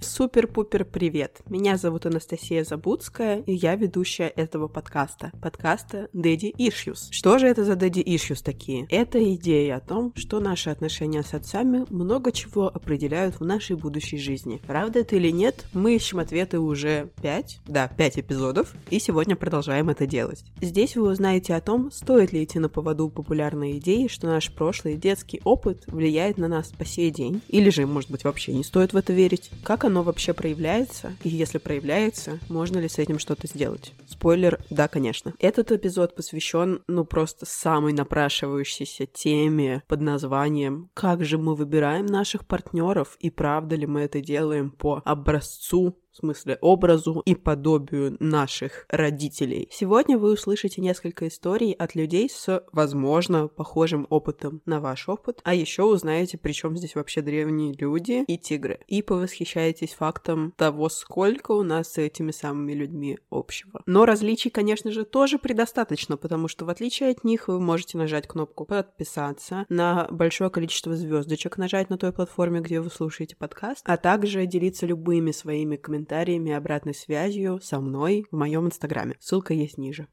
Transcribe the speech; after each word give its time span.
Супер-пупер 0.00 0.84
привет! 0.84 1.40
Меня 1.48 1.76
зовут 1.76 2.06
Анастасия 2.06 2.62
Забудская, 2.62 3.40
и 3.40 3.52
я 3.52 3.74
ведущая 3.74 4.28
этого 4.28 4.68
подкаста. 4.68 5.32
Подкаста 5.42 6.08
Daddy 6.14 6.54
Issues. 6.56 7.08
Что 7.10 7.38
же 7.38 7.48
это 7.48 7.64
за 7.64 7.72
Daddy 7.72 8.04
Issues 8.04 8.40
такие? 8.44 8.86
Это 8.90 9.34
идея 9.34 9.76
о 9.76 9.80
том, 9.80 10.12
что 10.14 10.38
наши 10.38 10.70
отношения 10.70 11.24
с 11.24 11.34
отцами 11.34 11.84
много 11.90 12.30
чего 12.30 12.68
определяют 12.68 13.40
в 13.40 13.44
нашей 13.44 13.74
будущей 13.74 14.18
жизни. 14.18 14.60
Правда 14.68 15.00
это 15.00 15.16
или 15.16 15.30
нет, 15.30 15.66
мы 15.72 15.96
ищем 15.96 16.20
ответы 16.20 16.60
уже 16.60 17.10
пять, 17.20 17.58
да, 17.66 17.88
пять 17.88 18.20
эпизодов, 18.20 18.74
и 18.90 19.00
сегодня 19.00 19.34
продолжаем 19.34 19.90
это 19.90 20.06
делать. 20.06 20.44
Здесь 20.60 20.94
вы 20.94 21.10
узнаете 21.10 21.56
о 21.56 21.60
том, 21.60 21.90
стоит 21.90 22.32
ли 22.32 22.44
идти 22.44 22.60
на 22.60 22.68
поводу 22.68 23.08
популярной 23.08 23.78
идеи, 23.78 24.06
что 24.06 24.28
наш 24.28 24.52
прошлый 24.52 24.96
детский 24.96 25.40
опыт 25.42 25.82
влияет 25.88 26.38
на 26.38 26.46
нас 26.46 26.68
по 26.68 26.84
сей 26.84 27.10
день, 27.10 27.40
или 27.48 27.70
же, 27.70 27.84
может 27.84 28.12
быть, 28.12 28.22
вообще 28.22 28.52
не 28.52 28.62
стоит 28.62 28.92
в 28.92 28.96
это 28.96 29.12
верить, 29.12 29.50
как 29.64 29.87
оно 29.88 30.02
вообще 30.02 30.32
проявляется, 30.32 31.16
и 31.24 31.28
если 31.28 31.58
проявляется, 31.58 32.38
можно 32.48 32.78
ли 32.78 32.88
с 32.88 32.98
этим 32.98 33.18
что-то 33.18 33.46
сделать. 33.46 33.92
Спойлер, 34.06 34.60
да, 34.70 34.86
конечно. 34.86 35.34
Этот 35.38 35.72
эпизод 35.72 36.14
посвящен, 36.14 36.82
ну, 36.86 37.04
просто 37.04 37.46
самой 37.46 37.92
напрашивающейся 37.92 39.06
теме 39.06 39.82
под 39.88 40.00
названием 40.00 40.90
«Как 40.94 41.24
же 41.24 41.38
мы 41.38 41.54
выбираем 41.54 42.06
наших 42.06 42.46
партнеров 42.46 43.16
и 43.18 43.30
правда 43.30 43.76
ли 43.76 43.86
мы 43.86 44.00
это 44.00 44.20
делаем 44.20 44.70
по 44.70 45.02
образцу 45.04 45.98
смысле 46.18 46.58
образу 46.60 47.22
и 47.24 47.34
подобию 47.34 48.16
наших 48.20 48.86
родителей. 48.88 49.68
Сегодня 49.70 50.18
вы 50.18 50.32
услышите 50.32 50.80
несколько 50.80 51.28
историй 51.28 51.72
от 51.72 51.94
людей 51.94 52.28
с, 52.28 52.62
возможно, 52.72 53.48
похожим 53.48 54.06
опытом 54.10 54.60
на 54.66 54.80
ваш 54.80 55.08
опыт, 55.08 55.40
а 55.44 55.54
еще 55.54 55.84
узнаете, 55.84 56.38
при 56.38 56.52
чем 56.52 56.76
здесь 56.76 56.94
вообще 56.94 57.22
древние 57.22 57.74
люди 57.74 58.24
и 58.26 58.36
тигры, 58.36 58.80
и 58.88 59.02
повосхищаетесь 59.02 59.94
фактом 59.94 60.52
того, 60.56 60.88
сколько 60.88 61.52
у 61.52 61.62
нас 61.62 61.92
с 61.92 61.98
этими 61.98 62.32
самыми 62.32 62.72
людьми 62.72 63.18
общего. 63.30 63.82
Но 63.86 64.04
различий, 64.04 64.50
конечно 64.50 64.90
же, 64.90 65.04
тоже 65.04 65.38
предостаточно, 65.38 66.16
потому 66.16 66.48
что 66.48 66.64
в 66.64 66.68
отличие 66.68 67.10
от 67.10 67.24
них 67.24 67.48
вы 67.48 67.60
можете 67.60 67.98
нажать 67.98 68.26
кнопку 68.26 68.64
подписаться, 68.64 69.64
на 69.68 70.08
большое 70.10 70.50
количество 70.50 70.96
звездочек 70.96 71.56
нажать 71.56 71.90
на 71.90 71.98
той 71.98 72.12
платформе, 72.12 72.60
где 72.60 72.80
вы 72.80 72.90
слушаете 72.90 73.36
подкаст, 73.36 73.82
а 73.84 73.96
также 73.96 74.46
делиться 74.46 74.86
любыми 74.86 75.30
своими 75.30 75.76
комментариями 75.76 76.07
комментариями 76.08 76.52
обратной 76.52 76.94
связью 76.94 77.60
со 77.60 77.80
мной 77.80 78.26
в 78.30 78.36
моем 78.36 78.66
инстаграме. 78.66 79.16
Ссылка 79.20 79.52
есть 79.52 79.76
ниже. 79.76 80.08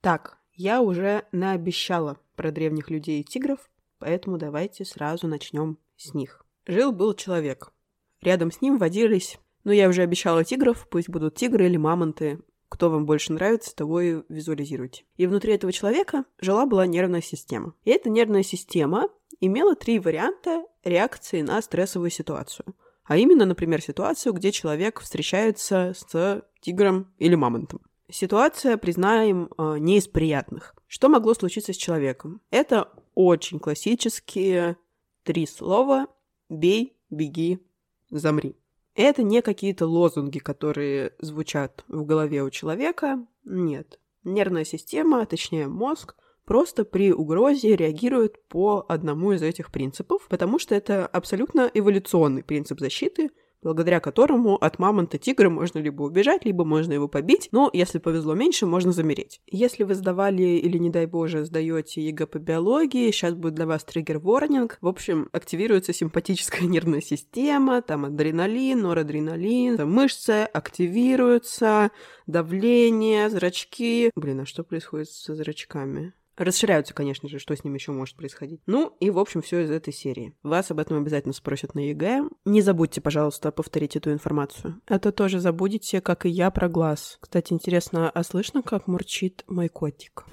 Так, 0.00 0.38
я 0.54 0.80
уже 0.80 1.24
наобещала 1.32 2.18
про 2.36 2.52
древних 2.52 2.88
людей 2.88 3.20
и 3.20 3.24
тигров, 3.24 3.68
поэтому 3.98 4.38
давайте 4.38 4.84
сразу 4.84 5.26
начнем 5.26 5.78
с 5.96 6.14
них. 6.14 6.44
Жил-был 6.66 7.14
человек. 7.14 7.72
Рядом 8.20 8.52
с 8.52 8.60
ним 8.60 8.78
водились, 8.78 9.38
ну 9.64 9.72
я 9.72 9.88
уже 9.88 10.02
обещала 10.02 10.44
тигров, 10.44 10.86
пусть 10.88 11.08
будут 11.08 11.34
тигры 11.34 11.66
или 11.66 11.76
мамонты, 11.76 12.40
кто 12.68 12.90
вам 12.90 13.06
больше 13.06 13.32
нравится, 13.32 13.74
того 13.74 14.00
и 14.00 14.22
визуализируйте. 14.28 15.04
И 15.16 15.26
внутри 15.26 15.54
этого 15.54 15.72
человека 15.72 16.24
жила-была 16.40 16.86
нервная 16.86 17.22
система. 17.22 17.74
И 17.84 17.90
эта 17.90 18.08
нервная 18.08 18.44
система 18.44 19.08
имела 19.42 19.74
три 19.74 19.98
варианта 19.98 20.64
реакции 20.84 21.42
на 21.42 21.60
стрессовую 21.60 22.10
ситуацию. 22.10 22.74
А 23.04 23.16
именно, 23.16 23.44
например, 23.44 23.82
ситуацию, 23.82 24.32
где 24.32 24.52
человек 24.52 25.00
встречается 25.00 25.92
с 25.96 26.42
тигром 26.60 27.12
или 27.18 27.34
мамонтом. 27.34 27.80
Ситуация, 28.08 28.76
признаем, 28.76 29.50
э, 29.58 29.78
не 29.78 29.98
из 29.98 30.06
приятных. 30.06 30.74
Что 30.86 31.08
могло 31.08 31.34
случиться 31.34 31.72
с 31.72 31.76
человеком? 31.76 32.40
Это 32.50 32.88
очень 33.14 33.58
классические 33.58 34.76
три 35.24 35.46
слова 35.46 36.06
«бей», 36.48 36.96
«беги», 37.10 37.58
«замри». 38.10 38.56
Это 38.94 39.22
не 39.22 39.42
какие-то 39.42 39.86
лозунги, 39.86 40.38
которые 40.38 41.14
звучат 41.18 41.84
в 41.88 42.04
голове 42.04 42.42
у 42.42 42.50
человека. 42.50 43.26
Нет. 43.44 43.98
Нервная 44.22 44.64
система, 44.64 45.22
а 45.22 45.26
точнее 45.26 45.66
мозг, 45.66 46.14
просто 46.44 46.84
при 46.84 47.12
угрозе 47.12 47.76
реагирует 47.76 48.46
по 48.48 48.84
одному 48.88 49.32
из 49.32 49.42
этих 49.42 49.70
принципов, 49.70 50.26
потому 50.28 50.58
что 50.58 50.74
это 50.74 51.06
абсолютно 51.06 51.70
эволюционный 51.72 52.42
принцип 52.42 52.80
защиты, 52.80 53.30
благодаря 53.62 54.00
которому 54.00 54.56
от 54.56 54.78
мамонта 54.78 55.18
тигра 55.18 55.48
можно 55.48 55.78
либо 55.78 56.02
убежать, 56.02 56.44
либо 56.44 56.64
можно 56.64 56.92
его 56.92 57.08
побить, 57.08 57.48
но 57.52 57.70
если 57.72 57.98
повезло 57.98 58.34
меньше, 58.34 58.66
можно 58.66 58.92
замереть. 58.92 59.40
Если 59.46 59.84
вы 59.84 59.94
сдавали 59.94 60.42
или, 60.42 60.78
не 60.78 60.90
дай 60.90 61.06
боже, 61.06 61.44
сдаете 61.44 62.02
ЕГЭ 62.02 62.26
по 62.26 62.38
биологии, 62.38 63.10
сейчас 63.10 63.34
будет 63.34 63.54
для 63.54 63.66
вас 63.66 63.84
триггер-ворнинг. 63.84 64.78
В 64.80 64.88
общем, 64.88 65.28
активируется 65.32 65.92
симпатическая 65.92 66.62
нервная 66.68 67.00
система, 67.00 67.82
там 67.82 68.04
адреналин, 68.04 68.80
норадреналин, 68.80 69.88
мышцы 69.88 70.44
активируются, 70.52 71.90
давление, 72.26 73.30
зрачки. 73.30 74.10
Блин, 74.16 74.40
а 74.40 74.46
что 74.46 74.64
происходит 74.64 75.08
со 75.08 75.34
зрачками? 75.34 76.14
Расширяются, 76.36 76.94
конечно 76.94 77.28
же, 77.28 77.38
что 77.38 77.54
с 77.54 77.62
ним 77.62 77.74
еще 77.74 77.92
может 77.92 78.16
происходить. 78.16 78.60
Ну 78.66 78.96
и, 79.00 79.10
в 79.10 79.18
общем, 79.18 79.42
все 79.42 79.60
из 79.60 79.70
этой 79.70 79.92
серии. 79.92 80.34
Вас 80.42 80.70
об 80.70 80.78
этом 80.78 80.98
обязательно 80.98 81.34
спросят 81.34 81.74
на 81.74 81.80
ЕГЭ. 81.80 82.28
Не 82.44 82.62
забудьте, 82.62 83.00
пожалуйста, 83.00 83.52
повторить 83.52 83.96
эту 83.96 84.12
информацию. 84.12 84.80
Это 84.86 85.12
тоже 85.12 85.40
забудете, 85.40 86.00
как 86.00 86.24
и 86.24 86.30
я, 86.30 86.50
про 86.50 86.68
глаз. 86.68 87.18
Кстати, 87.20 87.52
интересно, 87.52 88.10
а 88.10 88.24
слышно, 88.24 88.62
как 88.62 88.86
мурчит 88.86 89.44
мой 89.46 89.68
котик? 89.68 90.24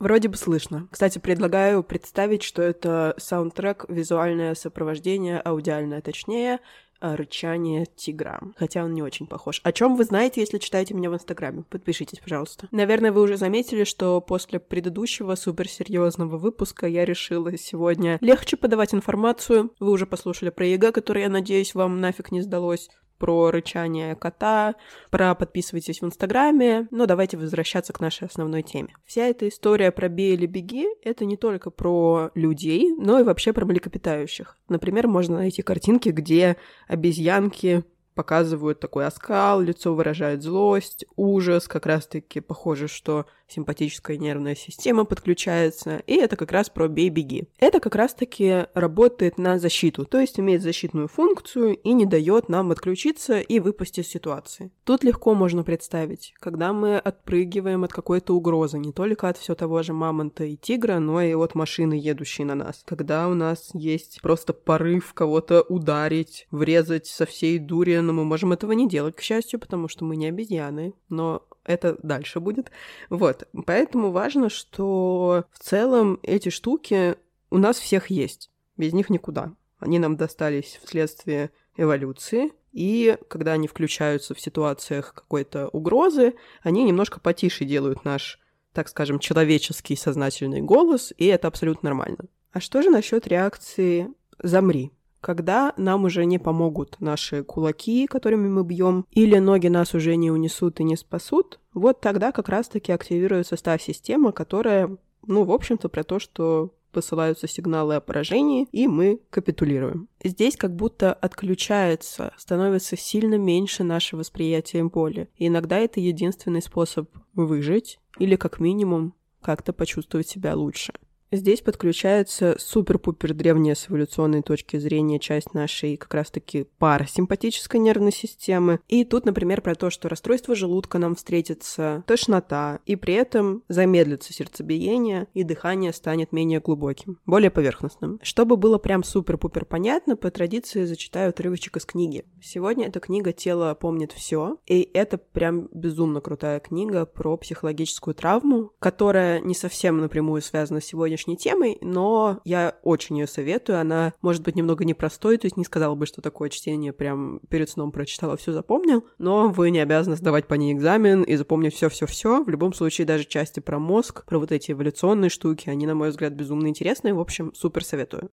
Вроде 0.00 0.28
бы 0.28 0.36
слышно. 0.36 0.86
Кстати, 0.90 1.18
предлагаю 1.18 1.82
представить, 1.82 2.42
что 2.42 2.60
это 2.60 3.14
саундтрек, 3.16 3.86
визуальное 3.88 4.54
сопровождение, 4.54 5.38
аудиальное 5.38 6.02
точнее, 6.02 6.60
рычание 7.04 7.86
тигра. 7.96 8.40
Хотя 8.56 8.84
он 8.84 8.94
не 8.94 9.02
очень 9.02 9.26
похож. 9.26 9.60
О 9.62 9.72
чем 9.72 9.96
вы 9.96 10.04
знаете, 10.04 10.40
если 10.40 10.58
читаете 10.58 10.94
меня 10.94 11.10
в 11.10 11.14
Инстаграме? 11.14 11.64
Подпишитесь, 11.68 12.18
пожалуйста. 12.18 12.68
Наверное, 12.70 13.12
вы 13.12 13.20
уже 13.20 13.36
заметили, 13.36 13.84
что 13.84 14.20
после 14.20 14.58
предыдущего 14.58 15.34
суперсерьезного 15.34 16.38
выпуска 16.38 16.86
я 16.86 17.04
решила 17.04 17.56
сегодня 17.58 18.18
легче 18.20 18.56
подавать 18.56 18.94
информацию. 18.94 19.70
Вы 19.78 19.92
уже 19.92 20.06
послушали 20.06 20.50
про 20.50 20.66
ЕГЭ, 20.66 20.92
который, 20.92 21.22
я 21.22 21.28
надеюсь, 21.28 21.74
вам 21.74 22.00
нафиг 22.00 22.32
не 22.32 22.40
сдалось 22.40 22.88
про 23.18 23.50
рычание 23.50 24.14
кота, 24.14 24.74
про 25.10 25.34
подписывайтесь 25.34 26.00
в 26.00 26.04
Инстаграме, 26.04 26.88
но 26.90 27.06
давайте 27.06 27.36
возвращаться 27.36 27.92
к 27.92 28.00
нашей 28.00 28.26
основной 28.28 28.62
теме. 28.62 28.94
Вся 29.04 29.26
эта 29.26 29.48
история 29.48 29.92
про 29.92 30.08
«бей 30.08 30.34
или 30.34 30.46
беги»— 30.46 30.86
это 31.02 31.24
не 31.24 31.36
только 31.36 31.70
про 31.70 32.30
людей, 32.34 32.94
но 32.96 33.20
и 33.20 33.22
вообще 33.22 33.52
про 33.52 33.64
млекопитающих. 33.64 34.56
Например, 34.68 35.06
можно 35.08 35.36
найти 35.36 35.62
картинки, 35.62 36.10
где 36.10 36.56
обезьянки 36.88 37.84
показывают 38.14 38.80
такой 38.80 39.06
оскал, 39.06 39.60
лицо 39.60 39.94
выражает 39.94 40.42
злость, 40.42 41.04
ужас, 41.16 41.68
как 41.68 41.86
раз-таки 41.86 42.40
похоже, 42.40 42.88
что 42.88 43.26
симпатическая 43.48 44.16
нервная 44.16 44.54
система 44.54 45.04
подключается, 45.04 46.02
и 46.06 46.14
это 46.14 46.36
как 46.36 46.52
раз 46.52 46.70
про 46.70 46.88
бей-беги. 46.88 47.48
Это 47.58 47.80
как 47.80 47.94
раз-таки 47.94 48.66
работает 48.74 49.38
на 49.38 49.58
защиту, 49.58 50.04
то 50.04 50.18
есть 50.18 50.40
имеет 50.40 50.62
защитную 50.62 51.08
функцию 51.08 51.76
и 51.76 51.92
не 51.92 52.06
дает 52.06 52.48
нам 52.48 52.70
отключиться 52.70 53.40
и 53.40 53.60
выпасть 53.60 53.98
из 53.98 54.08
ситуации. 54.08 54.70
Тут 54.84 55.04
легко 55.04 55.34
можно 55.34 55.62
представить, 55.62 56.34
когда 56.40 56.72
мы 56.72 56.98
отпрыгиваем 56.98 57.84
от 57.84 57.92
какой-то 57.92 58.34
угрозы, 58.34 58.78
не 58.78 58.92
только 58.92 59.28
от 59.28 59.38
все 59.38 59.54
того 59.54 59.82
же 59.82 59.92
мамонта 59.92 60.44
и 60.44 60.56
тигра, 60.56 60.98
но 60.98 61.20
и 61.20 61.34
от 61.34 61.54
машины, 61.54 61.94
едущей 61.94 62.44
на 62.44 62.54
нас. 62.54 62.82
Когда 62.84 63.28
у 63.28 63.34
нас 63.34 63.70
есть 63.74 64.20
просто 64.22 64.52
порыв 64.52 65.12
кого-то 65.14 65.62
ударить, 65.62 66.46
врезать 66.50 67.06
со 67.06 67.26
всей 67.26 67.58
дури, 67.58 67.96
но 67.96 68.12
мы 68.12 68.24
можем 68.24 68.52
этого 68.52 68.72
не 68.72 68.88
делать, 68.88 69.16
к 69.16 69.20
счастью, 69.20 69.60
потому 69.60 69.88
что 69.88 70.04
мы 70.04 70.16
не 70.16 70.26
обезьяны, 70.26 70.94
но 71.08 71.42
это 71.64 71.96
дальше 72.02 72.40
будет. 72.40 72.70
Вот, 73.08 73.33
поэтому 73.66 74.10
важно, 74.10 74.48
что 74.48 75.44
в 75.52 75.58
целом 75.58 76.18
эти 76.22 76.48
штуки 76.48 77.16
у 77.50 77.58
нас 77.58 77.78
всех 77.78 78.08
есть, 78.08 78.50
без 78.76 78.92
них 78.92 79.10
никуда. 79.10 79.54
Они 79.78 79.98
нам 79.98 80.16
достались 80.16 80.80
вследствие 80.82 81.50
эволюции, 81.76 82.52
и 82.72 83.16
когда 83.28 83.52
они 83.52 83.68
включаются 83.68 84.34
в 84.34 84.40
ситуациях 84.40 85.14
какой-то 85.14 85.68
угрозы, 85.68 86.34
они 86.62 86.84
немножко 86.84 87.20
потише 87.20 87.64
делают 87.64 88.04
наш, 88.04 88.40
так 88.72 88.88
скажем, 88.88 89.18
человеческий 89.18 89.94
сознательный 89.94 90.60
голос, 90.60 91.12
и 91.16 91.26
это 91.26 91.48
абсолютно 91.48 91.90
нормально. 91.90 92.28
А 92.52 92.60
что 92.60 92.82
же 92.82 92.90
насчет 92.90 93.26
реакции 93.26 94.08
«замри»? 94.38 94.90
Когда 95.24 95.72
нам 95.78 96.04
уже 96.04 96.26
не 96.26 96.38
помогут 96.38 97.00
наши 97.00 97.42
кулаки, 97.44 98.06
которыми 98.06 98.46
мы 98.46 98.62
бьем, 98.62 99.06
или 99.10 99.38
ноги 99.38 99.68
нас 99.68 99.94
уже 99.94 100.16
не 100.16 100.30
унесут 100.30 100.80
и 100.80 100.84
не 100.84 100.96
спасут, 100.96 101.60
вот 101.72 102.02
тогда 102.02 102.30
как 102.30 102.50
раз-таки 102.50 102.92
активируется 102.92 103.56
та 103.56 103.78
система, 103.78 104.32
которая, 104.32 104.98
ну, 105.26 105.44
в 105.44 105.50
общем-то, 105.50 105.88
про 105.88 106.04
то, 106.04 106.18
что 106.18 106.74
посылаются 106.92 107.48
сигналы 107.48 107.94
о 107.94 108.02
поражении, 108.02 108.68
и 108.70 108.86
мы 108.86 109.18
капитулируем. 109.30 110.08
Здесь 110.22 110.58
как 110.58 110.76
будто 110.76 111.14
отключается, 111.14 112.34
становится 112.36 112.94
сильно 112.94 113.36
меньше 113.36 113.82
наше 113.82 114.18
восприятие 114.18 114.84
боли. 114.84 115.30
И 115.36 115.46
иногда 115.46 115.78
это 115.78 116.00
единственный 116.00 116.60
способ 116.60 117.08
выжить 117.32 117.98
или 118.18 118.36
как 118.36 118.60
минимум 118.60 119.14
как-то 119.40 119.72
почувствовать 119.72 120.28
себя 120.28 120.54
лучше. 120.54 120.92
Здесь 121.34 121.62
подключается 121.62 122.54
супер-пупер 122.60 123.34
древняя 123.34 123.74
с 123.74 123.88
эволюционной 123.90 124.42
точки 124.42 124.76
зрения 124.76 125.18
часть 125.18 125.52
нашей 125.52 125.96
как 125.96 126.14
раз-таки 126.14 126.68
парасимпатической 126.78 127.80
нервной 127.80 128.12
системы. 128.12 128.78
И 128.86 129.04
тут, 129.04 129.24
например, 129.24 129.60
про 129.60 129.74
то, 129.74 129.90
что 129.90 130.08
расстройство 130.08 130.54
желудка 130.54 130.98
нам 130.98 131.16
встретится, 131.16 132.04
тошнота, 132.06 132.78
и 132.86 132.94
при 132.94 133.14
этом 133.14 133.64
замедлится 133.68 134.32
сердцебиение, 134.32 135.26
и 135.34 135.42
дыхание 135.42 135.92
станет 135.92 136.30
менее 136.30 136.60
глубоким, 136.60 137.18
более 137.26 137.50
поверхностным. 137.50 138.20
Чтобы 138.22 138.56
было 138.56 138.78
прям 138.78 139.02
супер-пупер 139.02 139.64
понятно, 139.64 140.16
по 140.16 140.30
традиции 140.30 140.84
зачитаю 140.84 141.30
отрывочек 141.30 141.78
из 141.78 141.84
книги. 141.84 142.24
Сегодня 142.40 142.86
эта 142.86 143.00
книга 143.00 143.32
«Тело 143.32 143.74
помнит 143.74 144.12
все», 144.12 144.58
и 144.66 144.88
это 144.94 145.18
прям 145.18 145.68
безумно 145.72 146.20
крутая 146.20 146.60
книга 146.60 147.06
про 147.06 147.36
психологическую 147.36 148.14
травму, 148.14 148.70
которая 148.78 149.40
не 149.40 149.54
совсем 149.54 149.98
напрямую 149.98 150.40
связана 150.40 150.80
с 150.80 150.84
сегодняшней 150.84 151.23
сегодняшней 151.24 151.36
темой, 151.36 151.78
но 151.80 152.40
я 152.44 152.78
очень 152.82 153.18
ее 153.18 153.26
советую. 153.26 153.80
Она 153.80 154.12
может 154.22 154.42
быть 154.42 154.56
немного 154.56 154.84
непростой, 154.84 155.38
то 155.38 155.46
есть 155.46 155.56
не 155.56 155.64
сказала 155.64 155.94
бы, 155.94 156.06
что 156.06 156.22
такое 156.22 156.50
чтение 156.50 156.92
прям 156.92 157.40
перед 157.48 157.68
сном 157.68 157.92
прочитала, 157.92 158.36
все 158.36 158.52
запомнил, 158.52 159.04
но 159.18 159.48
вы 159.48 159.70
не 159.70 159.80
обязаны 159.80 160.16
сдавать 160.16 160.46
по 160.46 160.54
ней 160.54 160.72
экзамен 160.72 161.22
и 161.22 161.36
запомнить 161.36 161.74
все-все-все. 161.74 162.44
В 162.44 162.48
любом 162.48 162.72
случае, 162.72 163.06
даже 163.06 163.24
части 163.24 163.60
про 163.60 163.78
мозг, 163.78 164.24
про 164.26 164.38
вот 164.38 164.52
эти 164.52 164.72
эволюционные 164.72 165.30
штуки, 165.30 165.68
они, 165.68 165.86
на 165.86 165.94
мой 165.94 166.10
взгляд, 166.10 166.32
безумно 166.32 166.68
интересные. 166.68 167.14
В 167.14 167.20
общем, 167.20 167.52
супер 167.54 167.84
советую. 167.84 168.30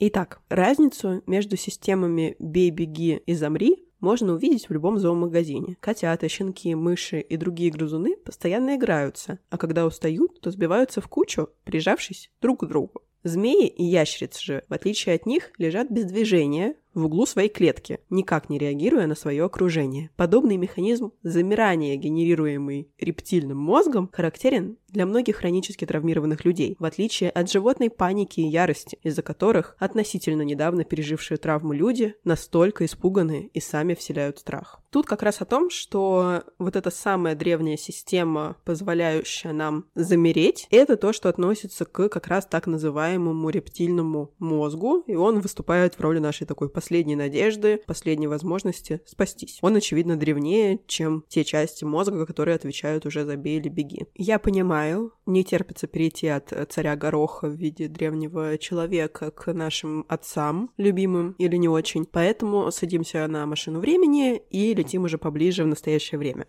Итак, 0.00 0.40
разницу 0.48 1.22
между 1.26 1.56
системами 1.56 2.36
«бей, 2.38 2.70
беги» 2.70 3.20
и 3.26 3.34
«замри» 3.34 3.87
можно 4.00 4.34
увидеть 4.34 4.68
в 4.68 4.72
любом 4.72 4.98
зоомагазине. 4.98 5.76
Котята, 5.80 6.28
щенки, 6.28 6.74
мыши 6.74 7.20
и 7.20 7.36
другие 7.36 7.70
грызуны 7.70 8.16
постоянно 8.16 8.76
играются, 8.76 9.38
а 9.50 9.58
когда 9.58 9.86
устают, 9.86 10.40
то 10.40 10.50
сбиваются 10.50 11.00
в 11.00 11.08
кучу, 11.08 11.48
прижавшись 11.64 12.30
друг 12.40 12.60
к 12.60 12.66
другу. 12.66 13.02
Змеи 13.24 13.66
и 13.66 13.84
ящерицы 13.84 14.42
же, 14.42 14.64
в 14.68 14.72
отличие 14.72 15.16
от 15.16 15.26
них, 15.26 15.50
лежат 15.58 15.90
без 15.90 16.04
движения, 16.04 16.76
в 16.94 17.06
углу 17.06 17.26
своей 17.26 17.48
клетки, 17.48 18.00
никак 18.10 18.48
не 18.48 18.58
реагируя 18.58 19.06
на 19.06 19.14
свое 19.14 19.44
окружение. 19.44 20.10
Подобный 20.16 20.56
механизм 20.56 21.12
замирания, 21.22 21.96
генерируемый 21.96 22.88
рептильным 22.98 23.58
мозгом, 23.58 24.08
характерен 24.12 24.78
для 24.88 25.06
многих 25.06 25.36
хронически 25.36 25.84
травмированных 25.84 26.44
людей, 26.44 26.76
в 26.78 26.84
отличие 26.84 27.30
от 27.30 27.50
животной 27.50 27.90
паники 27.90 28.40
и 28.40 28.48
ярости, 28.48 28.98
из-за 29.02 29.22
которых 29.22 29.76
относительно 29.78 30.42
недавно 30.42 30.84
пережившие 30.84 31.38
травму 31.38 31.72
люди 31.72 32.14
настолько 32.24 32.84
испуганы 32.84 33.50
и 33.52 33.60
сами 33.60 33.94
вселяют 33.94 34.38
страх. 34.38 34.80
Тут 34.90 35.06
как 35.06 35.22
раз 35.22 35.42
о 35.42 35.44
том, 35.44 35.68
что 35.68 36.44
вот 36.58 36.74
эта 36.74 36.90
самая 36.90 37.34
древняя 37.34 37.76
система, 37.76 38.56
позволяющая 38.64 39.52
нам 39.52 39.84
замереть, 39.94 40.66
это 40.70 40.96
то, 40.96 41.12
что 41.12 41.28
относится 41.28 41.84
к 41.84 42.08
как 42.08 42.26
раз 42.26 42.46
так 42.46 42.66
называемому 42.66 43.50
рептильному 43.50 44.34
мозгу, 44.38 45.04
и 45.06 45.14
он 45.14 45.40
выступает 45.40 45.94
в 45.94 46.00
роли 46.00 46.20
нашей 46.20 46.46
такой 46.46 46.70
последней 46.70 47.16
надежды, 47.16 47.82
последней 47.86 48.28
возможности 48.28 49.02
спастись. 49.04 49.58
Он, 49.60 49.76
очевидно, 49.76 50.16
древнее, 50.16 50.80
чем 50.86 51.24
те 51.28 51.44
части 51.44 51.84
мозга, 51.84 52.24
которые 52.24 52.54
отвечают 52.54 53.04
уже 53.04 53.24
за 53.24 53.36
«бей 53.36 53.58
или 53.58 53.68
беги». 53.68 54.06
Я 54.14 54.38
понимаю, 54.38 54.77
не 55.26 55.44
терпится 55.44 55.86
перейти 55.86 56.28
от 56.28 56.52
царя 56.70 56.96
Гороха 56.96 57.48
в 57.48 57.52
виде 57.52 57.88
древнего 57.88 58.58
человека 58.58 59.30
к 59.30 59.52
нашим 59.52 60.04
отцам, 60.08 60.70
любимым 60.76 61.34
или 61.38 61.56
не 61.56 61.68
очень, 61.68 62.04
поэтому 62.04 62.70
садимся 62.70 63.26
на 63.26 63.46
машину 63.46 63.80
времени 63.80 64.36
и 64.50 64.74
летим 64.74 65.04
уже 65.04 65.18
поближе 65.18 65.64
в 65.64 65.68
настоящее 65.68 66.18
время. 66.18 66.46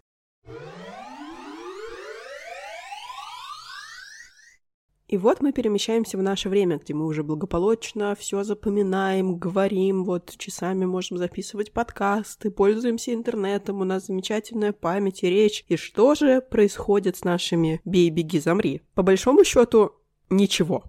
И 5.09 5.17
вот 5.17 5.41
мы 5.41 5.51
перемещаемся 5.51 6.19
в 6.19 6.21
наше 6.21 6.49
время, 6.49 6.77
где 6.77 6.93
мы 6.93 7.07
уже 7.07 7.23
благополучно 7.23 8.15
все 8.15 8.43
запоминаем, 8.43 9.37
говорим, 9.37 10.03
вот 10.03 10.35
часами 10.37 10.85
можем 10.85 11.17
записывать 11.17 11.71
подкасты, 11.71 12.51
пользуемся 12.51 13.11
интернетом, 13.11 13.81
у 13.81 13.85
нас 13.85 14.05
замечательная 14.05 14.71
память 14.71 15.23
и 15.23 15.29
речь. 15.29 15.65
И 15.67 15.77
что 15.77 16.13
же 16.13 16.41
происходит 16.41 17.17
с 17.17 17.23
нашими 17.23 17.81
«бей, 17.85 18.11
беги, 18.11 18.39
замри»? 18.39 18.83
По 18.93 19.01
большому 19.01 19.43
счету, 19.43 19.93
ничего. 20.29 20.83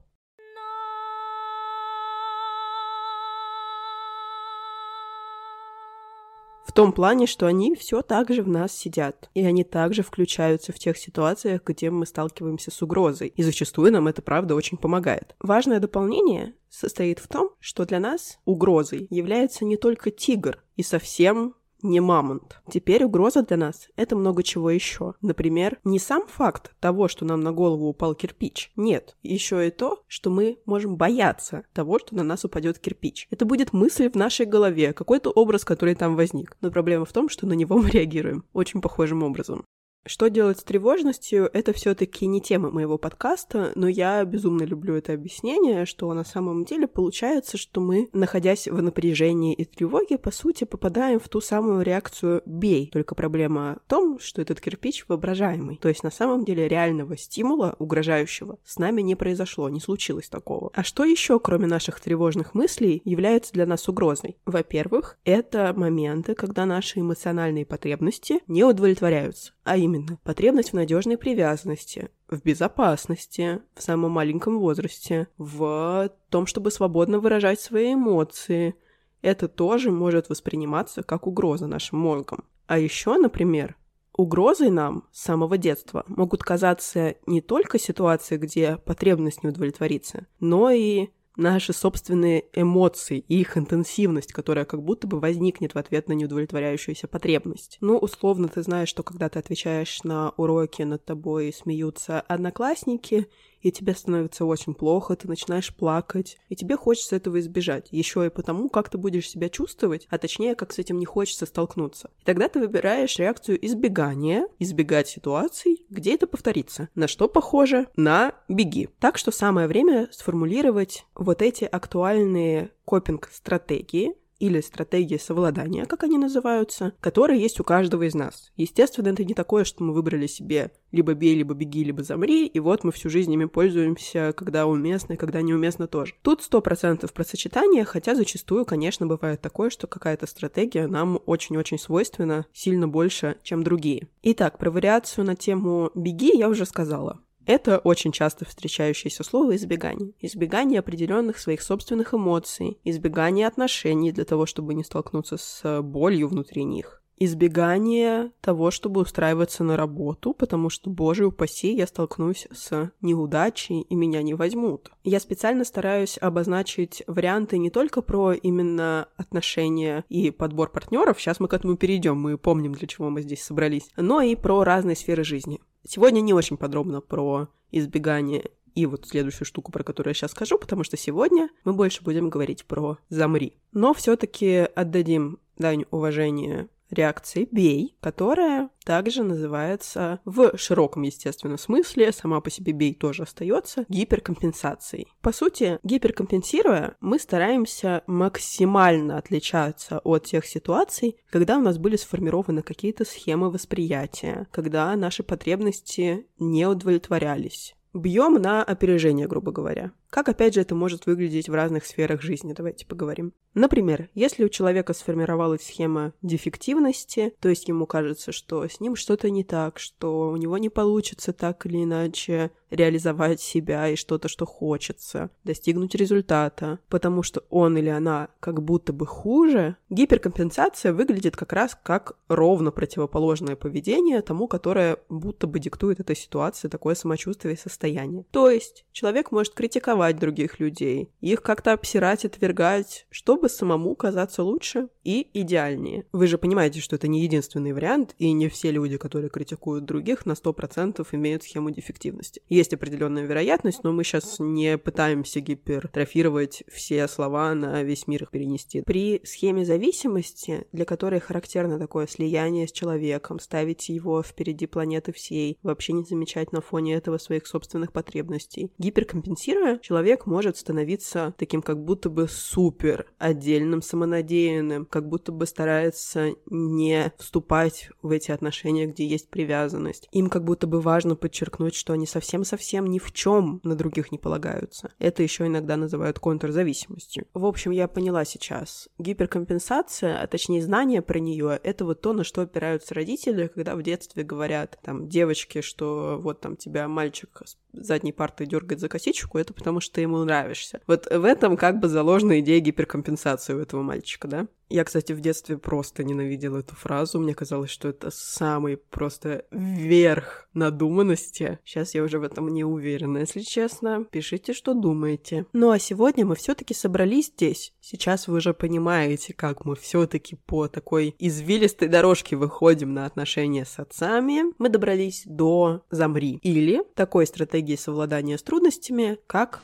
В 6.71 6.73
том 6.73 6.93
плане, 6.93 7.27
что 7.27 7.47
они 7.47 7.75
все 7.75 8.01
так 8.01 8.33
же 8.33 8.45
в 8.45 8.49
нас 8.49 8.73
сидят. 8.73 9.29
И 9.35 9.45
они 9.45 9.65
также 9.65 10.05
включаются 10.05 10.71
в 10.73 10.79
тех 10.79 10.97
ситуациях, 10.97 11.63
где 11.67 11.91
мы 11.91 12.07
сталкиваемся 12.07 12.71
с 12.71 12.81
угрозой. 12.81 13.33
И 13.35 13.43
зачастую 13.43 13.91
нам 13.91 14.07
это, 14.07 14.23
правда, 14.23 14.55
очень 14.55 14.79
помогает. 14.79 15.35
Важное 15.41 15.81
дополнение 15.81 16.55
состоит 16.69 17.19
в 17.19 17.27
том, 17.27 17.51
что 17.59 17.87
для 17.87 17.99
нас 17.99 18.39
угрозой 18.45 19.09
является 19.11 19.65
не 19.65 19.77
только 19.77 20.13
тигр 20.13 20.63
и 20.77 20.85
совсем 20.85 21.57
не 21.83 22.01
мамонт. 22.01 22.61
Теперь 22.71 23.05
угроза 23.05 23.43
для 23.43 23.57
нас— 23.57 23.89
это 23.97 24.17
много 24.17 24.43
чего 24.43 24.71
еще. 24.71 25.15
Например, 25.21 25.79
не 25.85 25.99
сам 25.99 26.27
факт 26.27 26.75
того, 26.81 27.09
что 27.09 27.25
нам 27.25 27.41
на 27.41 27.53
голову 27.53 27.89
упал 27.89 28.15
кирпич. 28.15 28.73
Нет. 28.77 29.17
Еще 29.23 29.69
и 29.69 29.71
то, 29.71 30.03
что 30.07 30.31
мы 30.31 30.59
можем 30.67 30.97
бояться 30.97 31.65
того, 31.73 31.99
что 31.99 32.15
на 32.15 32.23
нас 32.23 32.45
упадет 32.45 32.79
кирпич. 32.79 33.29
Это 33.31 33.45
будет 33.45 33.73
мысль 33.73 34.11
в 34.11 34.15
нашей 34.15 34.47
голове, 34.47 34.93
какой-то 34.93 35.31
образ, 35.31 35.65
который 35.65 35.95
там 35.95 36.17
возник. 36.17 36.57
Но 36.61 36.71
проблема 36.71 37.05
в 37.05 37.13
том, 37.13 37.29
что 37.29 37.47
на 37.47 37.55
него 37.55 37.79
мы 37.79 37.91
реагируем 37.91 38.45
очень 38.53 38.81
похожим 38.81 39.23
образом. 39.23 39.65
Что 40.07 40.29
делать 40.29 40.59
с 40.59 40.65
тревожностью, 40.65 41.51
это 41.53 41.75
все-таки 41.75 42.27
не 42.27 42.41
тема 42.41 42.71
моего 42.71 42.97
подкаста, 42.97 43.73
но 43.75 43.87
я 43.87 44.25
безумно 44.25 44.63
люблю 44.63 44.95
это 44.95 45.13
объяснение, 45.13 45.85
что 45.85 46.13
на 46.15 46.25
самом 46.25 46.65
деле 46.65 46.87
получается, 46.87 47.59
что 47.59 47.83
мы, 47.83 48.09
находясь 48.15 48.67
в 48.67 48.81
напряжении 48.81 49.53
и 49.53 49.67
тревоге, 49.67 50.17
по 50.17 50.31
сути, 50.31 50.65
попадаем 50.65 51.21
в 51.21 51.29
ту 51.29 51.43
самую 51.43 51.83
реакцию 51.83 52.43
«бей». 52.47 52.89
Только 52.91 53.15
проблема 53.15 53.79
в 53.85 53.91
том, 53.91 54.19
что 54.21 54.41
этот 54.41 54.59
кирпич 54.61 55.05
воображаемый. 55.07 55.77
То 55.77 55.89
есть 55.89 56.03
на 56.03 56.11
самом 56.11 56.47
деле 56.47 56.67
реального 56.67 57.19
стимула, 57.19 57.77
угрожающего, 57.79 58.59
с 58.65 58.79
нами 58.79 59.03
не 59.03 59.17
произошло, 59.17 59.69
не 59.69 59.81
случилось 59.81 60.31
такого. 60.31 60.71
А 60.75 60.83
что 60.83 61.05
еще, 61.05 61.39
кроме 61.39 61.67
наших 61.67 62.01
тревожных 62.01 62.55
мыслей, 62.55 63.03
является 63.05 63.53
для 63.53 63.67
нас 63.67 63.87
угрозой? 63.87 64.39
Во-первых, 64.47 65.19
это 65.25 65.75
моменты, 65.77 66.35
когда 66.35 66.65
наши 66.65 67.01
эмоциональные 67.01 67.67
потребности 67.67 68.41
не 68.47 68.65
удовлетворяются 68.65 69.53
а 69.71 69.77
именно 69.77 70.19
потребность 70.25 70.71
в 70.71 70.75
надежной 70.75 71.17
привязанности, 71.17 72.11
в 72.29 72.43
безопасности 72.43 73.63
в 73.77 73.83
самом 73.83 74.11
маленьком 74.11 74.59
возрасте, 74.59 75.29
в 75.39 76.11
том, 76.29 76.47
чтобы 76.47 76.73
свободно 76.73 77.21
выражать 77.21 77.61
свои 77.61 77.95
эмоции. 77.95 78.75
Это 79.23 79.47
тоже 79.47 79.93
может 79.93 80.29
восприниматься 80.29 81.05
как 81.05 81.29
угроза 81.29 81.69
нашим 81.69 82.01
мозгом. 82.01 82.43
А 82.67 82.81
еще, 82.81 83.17
например, 83.17 83.77
угрозой 84.13 84.71
нам 84.71 85.05
с 85.13 85.23
самого 85.23 85.57
детства 85.57 86.03
могут 86.09 86.43
казаться 86.43 87.15
не 87.27 87.41
только 87.41 87.79
ситуации, 87.79 88.39
где 88.39 88.77
потребность 88.77 89.45
не 89.45 89.51
удовлетворится, 89.51 90.27
но 90.41 90.71
и 90.71 91.11
наши 91.41 91.73
собственные 91.73 92.45
эмоции 92.53 93.25
и 93.27 93.41
их 93.41 93.57
интенсивность, 93.57 94.33
которая 94.33 94.65
как 94.65 94.83
будто 94.83 95.07
бы 95.07 95.19
возникнет 95.19 95.75
в 95.75 95.79
ответ 95.79 96.09
на 96.09 96.13
неудовлетворяющуюся 96.13 97.09
потребность. 97.09 97.79
Ну, 97.81 97.97
условно, 97.97 98.49
ты 98.49 98.63
знаешь, 98.63 98.89
что 98.89 99.03
когда 99.03 99.29
ты 99.29 99.39
отвечаешь 99.39 100.05
на 100.05 100.31
уроки, 100.37 100.83
над 100.83 101.05
тобой 101.05 101.53
смеются 101.53 102.21
одноклассники, 102.21 103.27
и 103.61 103.71
тебе 103.71 103.95
становится 103.95 104.45
очень 104.45 104.75
плохо, 104.75 105.17
ты 105.17 105.29
начинаешь 105.29 105.75
плакать, 105.75 106.39
и 106.49 106.57
тебе 106.57 106.77
хочется 106.77 107.17
этого 107.17 107.41
избежать. 107.41 107.89
Еще 107.91 108.27
и 108.27 108.31
потому, 108.31 108.69
как 108.69 108.89
ты 108.89 108.99
будешь 108.99 109.29
себя 109.29 109.49
чувствовать, 109.49 110.07
а 110.11 110.19
точнее, 110.19 110.55
как 110.55 110.73
с 110.73 110.79
этим 110.79 110.99
не 110.99 111.07
хочется 111.07 111.47
столкнуться. 111.47 112.11
И 112.21 112.25
тогда 112.25 112.49
ты 112.49 112.61
выбираешь 112.61 113.19
реакцию 113.19 113.65
избегания, 113.67 114.47
избегать 114.59 115.09
ситуаций, 115.09 115.85
где 115.91 116.15
это 116.15 116.27
повторится. 116.27 116.89
На 116.95 117.09
что 117.09 117.29
похоже? 117.29 117.89
На 117.97 118.35
беги. 118.49 118.89
Так 118.99 119.19
что 119.19 119.31
самое 119.31 119.67
время 119.67 120.09
сформулировать 120.13 121.05
вот 121.15 121.43
эти 121.43 121.65
актуальные 121.65 122.71
копинг-стратегии, 122.85 124.15
или 124.41 124.61
стратегии 124.61 125.19
совладания, 125.19 125.85
как 125.85 126.03
они 126.03 126.19
называются, 126.19 126.95
которые 127.01 127.41
есть 127.41 127.61
у 127.61 127.65
каждого 127.65 128.03
из 128.03 128.15
нас. 128.15 128.51
Естественно, 128.57 129.09
это 129.09 129.25
не 129.25 129.35
такое, 129.35 129.65
что 129.65 129.85
мы 129.85 129.93
выбрали 129.93 130.27
себе 130.27 130.73
либо 130.91 131.15
бей, 131.15 131.37
либо 131.37 131.55
беги, 131.55 131.85
либо 131.85 132.03
замри, 132.03 132.47
и 132.47 132.59
вот 132.59 132.83
мы 132.83 132.91
всю 132.91 133.11
жизнь 133.11 133.33
ими 133.33 133.45
пользуемся, 133.45 134.33
когда 134.37 134.67
уместно 134.67 135.13
и 135.13 135.17
когда 135.17 135.43
неуместно 135.43 135.87
тоже. 135.87 136.15
Тут 136.23 136.43
сто 136.43 136.61
процентов 136.61 137.13
про 137.13 137.23
сочетание, 137.23 137.85
хотя 137.85 138.15
зачастую, 138.15 138.65
конечно, 138.65 139.07
бывает 139.07 139.41
такое, 139.41 139.71
что 139.71 139.87
какая-то 139.87 140.27
стратегия 140.27 140.87
нам 140.89 141.21
очень-очень 141.27 141.79
свойственна 141.79 142.47
сильно 142.53 142.89
больше, 142.89 143.37
чем 143.43 143.63
другие. 143.63 144.09
Итак, 144.23 144.59
про 144.59 144.71
вариацию 144.71 145.25
на 145.25 145.37
тему 145.37 145.91
«беги» 145.95 146.33
я 146.35 146.49
уже 146.49 146.67
сказала. 146.67 147.21
Это 147.47 147.79
очень 147.79 148.13
часто 148.13 148.45
встречающееся 148.45 149.25
слово 149.25 149.57
избегание. 149.57 150.13
Избегание 150.21 150.81
определенных 150.81 151.39
своих 151.39 151.63
собственных 151.63 152.15
эмоций, 152.15 152.79
избегание 152.85 153.47
отношений 153.47 154.13
для 154.13 154.25
того, 154.25 154.47
чтобы 154.47 154.75
не 154.75 154.85
столкнуться 154.85 155.37
с 155.37 155.83
болью 155.83 156.29
внутри 156.29 156.65
них 156.65 157.01
избегание 157.21 158.33
того, 158.41 158.71
чтобы 158.71 159.03
устраиваться 159.03 159.63
на 159.63 159.77
работу, 159.77 160.33
потому 160.33 160.71
что, 160.71 160.91
боже 160.91 161.27
упаси, 161.27 161.75
я 161.77 161.87
столкнусь 161.87 162.49
с 162.51 162.91
неудачей, 163.03 163.83
и 163.83 163.95
меня 163.95 164.23
не 164.23 164.35
возьмут. 164.35 164.91
Я 165.05 165.21
специально 165.21 165.65
стараюсь 165.65 166.19
обозначить 166.19 167.03
варианты 167.07 167.59
не 167.59 167.71
только 167.71 168.01
про 168.01 168.33
именно 168.33 169.07
отношения 169.17 170.05
и 170.09 170.31
подбор 170.31 170.71
партнеров, 170.71 171.21
сейчас 171.21 171.41
мы 171.41 171.49
к 171.49 171.53
этому 171.53 171.77
перейдем, 171.77 172.17
мы 172.17 172.39
помним, 172.39 172.73
для 172.73 172.89
чего 172.89 173.11
мы 173.11 173.21
здесь 173.21 173.45
собрались, 173.45 173.91
но 173.97 174.23
и 174.23 174.35
про 174.35 174.65
разные 174.65 174.97
сферы 174.97 175.23
жизни. 175.23 175.61
Сегодня 175.87 176.21
не 176.21 176.33
очень 176.33 176.57
подробно 176.57 177.01
про 177.01 177.49
избегание 177.71 178.51
и 178.75 178.87
вот 178.87 179.07
следующую 179.07 179.47
штуку, 179.47 179.73
про 179.73 179.83
которую 179.83 180.11
я 180.11 180.15
сейчас 180.15 180.31
скажу, 180.31 180.59
потому 180.59 180.85
что 180.85 180.97
сегодня 180.97 181.49
мы 181.65 181.73
больше 181.73 182.03
будем 182.03 182.31
говорить 182.31 182.65
про 182.65 182.99
«замри». 183.09 183.57
Но 183.73 183.95
все 183.95 184.17
таки 184.17 184.69
отдадим 184.75 185.39
дань 185.59 185.85
уважения 185.91 186.69
реакции 186.91 187.49
бей, 187.51 187.97
которая 188.01 188.71
также 188.85 189.23
называется 189.23 190.21
в 190.25 190.57
широком, 190.57 191.03
естественно, 191.03 191.57
смысле, 191.57 192.13
сама 192.13 192.41
по 192.41 192.51
себе 192.51 192.73
бей 192.73 192.95
тоже 192.95 193.25
остается, 193.25 193.85
гиперкомпенсацией. 193.89 195.09
По 195.21 195.33
сути, 195.33 195.79
гиперкомпенсируя, 195.83 196.97
мы 197.01 197.19
стараемся 197.19 198.03
максимально 198.07 199.19
отличаться 199.19 200.01
от 200.01 200.25
тех 200.25 200.47
ситуаций, 200.47 201.17
когда 201.31 201.59
у 201.59 201.61
нас 201.61 201.79
были 201.79 201.97
сформированы 201.97 202.63
какие-то 202.63 203.05
схемы 203.05 203.51
восприятия, 203.51 204.49
когда 204.51 204.95
наши 204.97 205.23
потребности 205.23 206.27
не 206.39 206.67
удовлетворялись. 206.67 207.75
Бьем 207.93 208.35
на 208.35 208.63
опережение, 208.63 209.27
грубо 209.27 209.51
говоря. 209.51 209.93
Как, 210.11 210.29
опять 210.29 210.55
же, 210.55 210.61
это 210.61 210.75
может 210.75 211.07
выглядеть 211.07 211.49
в 211.49 211.55
разных 211.55 211.87
сферах 211.87 212.21
жизни, 212.21 212.53
давайте 212.53 212.85
поговорим. 212.85 213.33
Например, 213.55 214.09
если 214.15 214.45
у 214.45 214.49
человека 214.49 214.93
сформировалась 214.93 215.63
схема 215.63 216.13
дефективности, 216.23 217.35
то 217.41 217.49
есть 217.49 217.69
ему 217.69 217.87
кажется, 217.87 218.31
что 218.31 218.69
с 218.69 218.81
ним 218.81 218.95
что-то 218.95 219.29
не 219.29 219.43
так, 219.43 219.79
что 219.79 220.31
у 220.31 220.37
него 220.37 220.57
не 220.59 220.69
получится 220.69 221.33
так 221.33 221.67
или 221.67 221.83
иначе 221.83 222.53
реализовать 222.71 223.41
себя 223.41 223.89
и 223.89 223.97
что-то, 223.97 224.29
что 224.29 224.47
хочется, 224.47 225.31
достигнуть 225.43 225.97
результата, 225.97 226.79
потому 226.89 227.25
что 227.25 227.43
он 227.51 227.77
или 227.77 227.89
она 227.89 228.29
как 228.39 228.63
будто 228.63 228.93
бы 228.93 229.07
хуже, 229.07 229.77
гиперкомпенсация 229.91 230.93
выглядит 230.93 231.37
как 231.37 231.53
раз 231.53 231.77
как 231.83 232.17
ровно 232.29 232.71
противоположное 232.71 233.57
поведение 233.57 234.23
тому, 234.23 234.47
которое 234.47 234.99
будто 235.09 235.49
бы 235.49 235.59
диктует 235.59 235.99
эта 235.99 236.15
ситуация, 236.15 236.69
такое 236.69 236.95
самочувствие 236.95 237.55
и 237.55 237.59
состояние. 237.59 238.25
То 238.31 238.49
есть 238.49 238.85
человек 238.93 239.33
может 239.33 239.55
критиковать 239.55 240.00
критиковать 240.01 240.17
других 240.19 240.61
людей, 240.61 241.11
их 241.21 241.43
как-то 241.43 241.73
обсирать, 241.73 242.25
отвергать, 242.25 243.07
чтобы 243.11 243.49
самому 243.49 243.95
казаться 243.95 244.43
лучше 244.43 244.89
и 245.11 245.29
идеальнее. 245.35 246.05
Вы 246.13 246.29
же 246.29 246.39
понимаете, 246.39 246.81
что 246.81 246.95
это 246.95 247.09
не 247.09 247.23
единственный 247.23 247.73
вариант, 247.73 248.15
и 248.19 248.31
не 248.31 248.49
все 248.49 248.71
люди, 248.71 248.97
которые 248.97 249.29
критикуют 249.29 249.85
других, 249.85 250.25
на 250.25 250.33
100% 250.33 251.05
имеют 251.13 251.43
схему 251.43 251.71
дефективности. 251.71 252.43
Есть 252.49 252.75
определенная 252.75 253.25
вероятность, 253.25 253.83
но 253.83 253.93
мы 253.93 254.05
сейчас 254.05 254.37
не 254.39 254.79
пытаемся 254.79 255.41
гипертрофировать 255.41 256.63
все 256.73 257.09
слова 257.09 257.55
на 257.55 257.83
весь 257.83 258.07
мир 258.07 258.23
их 258.23 258.31
перенести. 258.31 258.83
При 258.83 259.21
схеме 259.25 259.65
зависимости, 259.65 260.67
для 260.71 260.85
которой 260.85 261.19
характерно 261.19 261.79
такое 261.79 262.07
слияние 262.07 262.69
с 262.69 262.73
человеком, 262.73 263.41
ставить 263.41 263.89
его 263.89 264.23
впереди 264.23 264.67
планеты 264.67 265.13
всей, 265.13 265.59
вообще 265.63 265.93
не 265.93 266.05
замечать 266.05 266.53
на 266.53 266.61
фоне 266.61 266.95
этого 266.95 267.19
своих 267.19 267.49
собственных 267.49 267.93
потребностей, 267.93 268.71
гиперкомпенсируя, 268.79 269.79
человек 269.79 270.27
может 270.27 270.57
становиться 270.57 271.35
таким 271.37 271.63
как 271.63 271.83
будто 271.85 272.11
бы 272.11 272.29
супер 272.29 273.07
отдельным, 273.19 273.83
самонадеянным, 273.83 274.87
как 274.87 275.00
будто 275.07 275.33
бы 275.33 275.47
старается 275.47 276.31
не 276.47 277.13
вступать 277.19 277.91
в 278.03 278.11
эти 278.11 278.31
отношения, 278.31 278.87
где 278.87 279.07
есть 279.07 279.29
привязанность. 279.29 280.09
Им 280.13 280.29
как 280.29 280.45
будто 280.45 280.67
бы 280.67 280.81
важно 280.81 281.17
подчеркнуть, 281.17 281.75
что 281.75 281.93
они 281.93 282.07
совсем-совсем 282.07 282.87
ни 282.87 282.99
в 282.99 283.13
чем 283.13 283.61
на 283.63 283.75
других 283.75 284.13
не 284.13 284.19
полагаются. 284.19 284.93
Это 284.99 285.23
еще 285.23 285.47
иногда 285.47 285.77
называют 285.77 286.19
контрзависимостью. 286.19 287.27
В 287.35 287.45
общем, 287.45 287.71
я 287.71 287.89
поняла 287.89 288.25
сейчас. 288.25 288.89
Гиперкомпенсация, 288.99 290.21
а 290.21 290.27
точнее 290.27 290.63
знание 290.63 291.03
про 291.03 291.19
нее, 291.19 291.59
это 291.63 291.85
вот 291.85 292.01
то, 292.01 292.13
на 292.13 292.25
что 292.25 292.43
опираются 292.43 292.95
родители, 292.95 293.47
когда 293.47 293.77
в 293.77 293.83
детстве 293.83 294.23
говорят 294.23 294.79
там 294.83 295.09
девочке, 295.09 295.63
что 295.63 296.19
вот 296.21 296.41
там 296.41 296.57
тебя 296.57 296.89
мальчик 296.89 297.43
с 297.45 297.57
задней 297.73 298.13
парты 298.13 298.47
дергает 298.47 298.81
за 298.81 298.89
косичку, 298.89 299.39
это 299.39 299.55
потому 299.55 299.81
что 299.81 299.95
ты 299.95 300.03
ему 300.03 300.19
нравишься. 300.25 300.81
Вот 300.87 301.07
в 301.07 301.25
этом 301.25 301.57
как 301.57 301.81
бы 301.81 301.89
заложена 301.89 302.41
идея 302.41 302.61
гиперкомпенсации 302.61 303.55
у 303.55 303.61
этого 303.61 303.83
мальчика, 303.83 304.29
да? 304.29 304.47
Я, 304.71 304.85
кстати, 304.85 305.13
в 305.13 305.21
детстве 305.21 305.59
просто 305.59 306.05
ненавидела 306.05 306.59
эту 306.59 306.77
фразу. 306.77 307.19
Мне 307.19 307.35
казалось, 307.35 307.71
что 307.71 307.89
это 307.89 308.11
самый 308.13 308.77
просто 308.77 309.45
верх 309.51 310.49
надуманности. 310.55 311.59
Сейчас 311.65 311.95
я 311.95 312.05
уже 312.05 312.21
в 312.21 312.23
этом 312.23 312.49
не 312.49 312.63
уверена, 312.65 313.19
если 313.19 313.41
честно. 313.41 314.07
Пишите, 314.11 314.53
что 314.53 314.75
думаете. 314.75 315.47
Ну 315.53 315.71
а 315.71 315.81
сегодня 315.81 316.25
мы 316.25 316.37
все-таки 316.37 316.73
собрались 316.73 317.27
здесь. 317.27 317.73
Сейчас 317.81 318.29
вы 318.29 318.37
уже 318.37 318.55
понимаете, 318.55 319.35
как 319.35 319.65
мы 319.65 319.75
все-таки 319.75 320.37
по 320.37 320.69
такой 320.69 321.17
извилистой 321.19 321.89
дорожке 321.89 322.37
выходим 322.37 322.95
на 322.95 323.07
отношения 323.07 323.65
с 323.65 323.79
отцами. 323.81 324.55
Мы 324.59 324.69
добрались 324.69 325.23
до 325.27 325.83
замри. 325.91 326.39
Или 326.43 326.83
такой 326.95 327.27
стратегии 327.27 327.77
совладания 327.77 328.39
с 328.39 328.43
трудностями, 328.45 329.19
как 329.27 329.63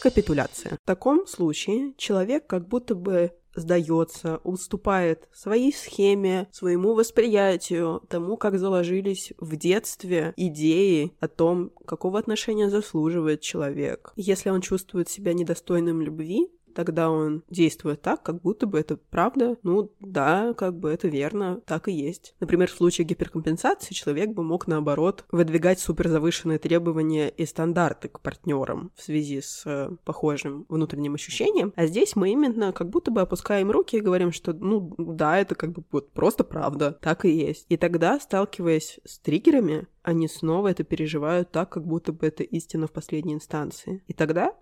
капитуляция. 0.00 0.78
В 0.82 0.86
таком 0.86 1.26
случае 1.26 1.94
человек 1.96 2.46
как 2.46 2.68
будто 2.68 2.94
бы 2.94 3.32
сдается, 3.56 4.40
уступает 4.44 5.28
своей 5.32 5.72
схеме, 5.72 6.48
своему 6.52 6.94
восприятию, 6.94 8.02
тому, 8.08 8.36
как 8.36 8.58
заложились 8.58 9.32
в 9.38 9.56
детстве 9.56 10.34
идеи 10.36 11.12
о 11.20 11.28
том, 11.28 11.70
какого 11.86 12.18
отношения 12.18 12.70
заслуживает 12.70 13.40
человек. 13.40 14.12
Если 14.16 14.50
он 14.50 14.60
чувствует 14.60 15.08
себя 15.08 15.32
недостойным 15.32 16.02
любви, 16.02 16.48
тогда 16.76 17.10
он 17.10 17.42
действует 17.48 18.02
так, 18.02 18.22
как 18.22 18.42
будто 18.42 18.66
бы 18.66 18.78
это 18.78 18.96
правда. 18.96 19.56
Ну 19.62 19.90
да, 19.98 20.54
как 20.54 20.78
бы 20.78 20.90
это 20.90 21.08
верно, 21.08 21.60
так 21.66 21.88
и 21.88 21.92
есть. 21.92 22.34
Например, 22.38 22.70
в 22.70 22.74
случае 22.74 23.06
гиперкомпенсации 23.06 23.94
человек 23.94 24.30
бы 24.30 24.44
мог, 24.44 24.66
наоборот, 24.66 25.24
выдвигать 25.32 25.80
суперзавышенные 25.80 26.58
требования 26.58 27.30
и 27.30 27.46
стандарты 27.46 28.08
к 28.08 28.20
партнерам 28.20 28.92
в 28.94 29.02
связи 29.02 29.40
с 29.40 29.62
э, 29.64 29.90
похожим 30.04 30.66
внутренним 30.68 31.14
ощущением. 31.14 31.72
А 31.76 31.86
здесь 31.86 32.14
мы 32.14 32.30
именно 32.30 32.72
как 32.72 32.90
будто 32.90 33.10
бы 33.10 33.22
опускаем 33.22 33.70
руки 33.70 33.96
и 33.96 34.00
говорим, 34.00 34.30
что 34.30 34.52
ну 34.52 34.94
да, 34.98 35.38
это 35.38 35.54
как 35.54 35.72
бы 35.72 35.82
вот 35.90 36.12
просто 36.12 36.44
правда, 36.44 36.92
так 37.00 37.24
и 37.24 37.30
есть. 37.30 37.64
И 37.70 37.78
тогда, 37.78 38.20
сталкиваясь 38.20 39.00
с 39.04 39.18
триггерами, 39.18 39.86
они 40.02 40.28
снова 40.28 40.68
это 40.68 40.84
переживают 40.84 41.50
так, 41.50 41.70
как 41.70 41.86
будто 41.86 42.12
бы 42.12 42.26
это 42.26 42.42
истина 42.42 42.86
в 42.86 42.92
последней 42.92 43.34
инстанции. 43.34 44.04
И 44.06 44.12
тогда 44.12 44.54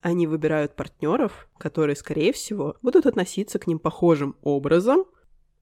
они 0.00 0.26
выбирают 0.26 0.76
партнеров, 0.76 1.48
которые, 1.58 1.96
скорее 1.96 2.32
всего, 2.32 2.76
будут 2.82 3.06
относиться 3.06 3.58
к 3.58 3.66
ним 3.66 3.78
похожим 3.78 4.36
образом 4.42 5.04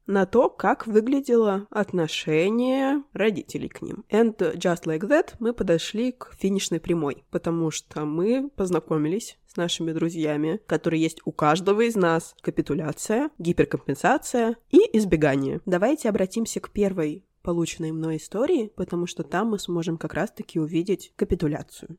на 0.09 0.25
то, 0.25 0.49
как 0.49 0.87
выглядело 0.87 1.66
отношение 1.71 3.04
родителей 3.12 3.68
к 3.68 3.83
ним. 3.83 4.04
And 4.11 4.37
just 4.57 4.85
like 4.85 5.02
that 5.02 5.35
мы 5.38 5.52
подошли 5.52 6.12
к 6.12 6.35
финишной 6.38 6.80
прямой, 6.80 7.25
потому 7.30 7.71
что 7.71 8.07
мы 8.07 8.49
познакомились 8.57 9.38
с 9.47 9.57
нашими 9.57 9.92
друзьями, 9.92 10.61
которые 10.66 11.02
есть 11.02 11.21
у 11.25 11.33
каждого 11.33 11.83
из 11.83 11.95
нас. 11.95 12.35
Капитуляция, 12.40 13.30
гиперкомпенсация 13.38 14.57
и 14.71 14.78
избегание. 14.97 15.61
Давайте 15.66 16.09
обратимся 16.09 16.61
к 16.61 16.71
первой 16.71 17.25
полученной 17.42 17.92
мной 17.92 18.16
истории, 18.16 18.73
потому 18.76 19.07
что 19.07 19.23
там 19.23 19.49
мы 19.49 19.59
сможем 19.59 19.99
как 19.99 20.14
раз-таки 20.14 20.59
увидеть 20.59 21.12
капитуляцию. 21.16 21.99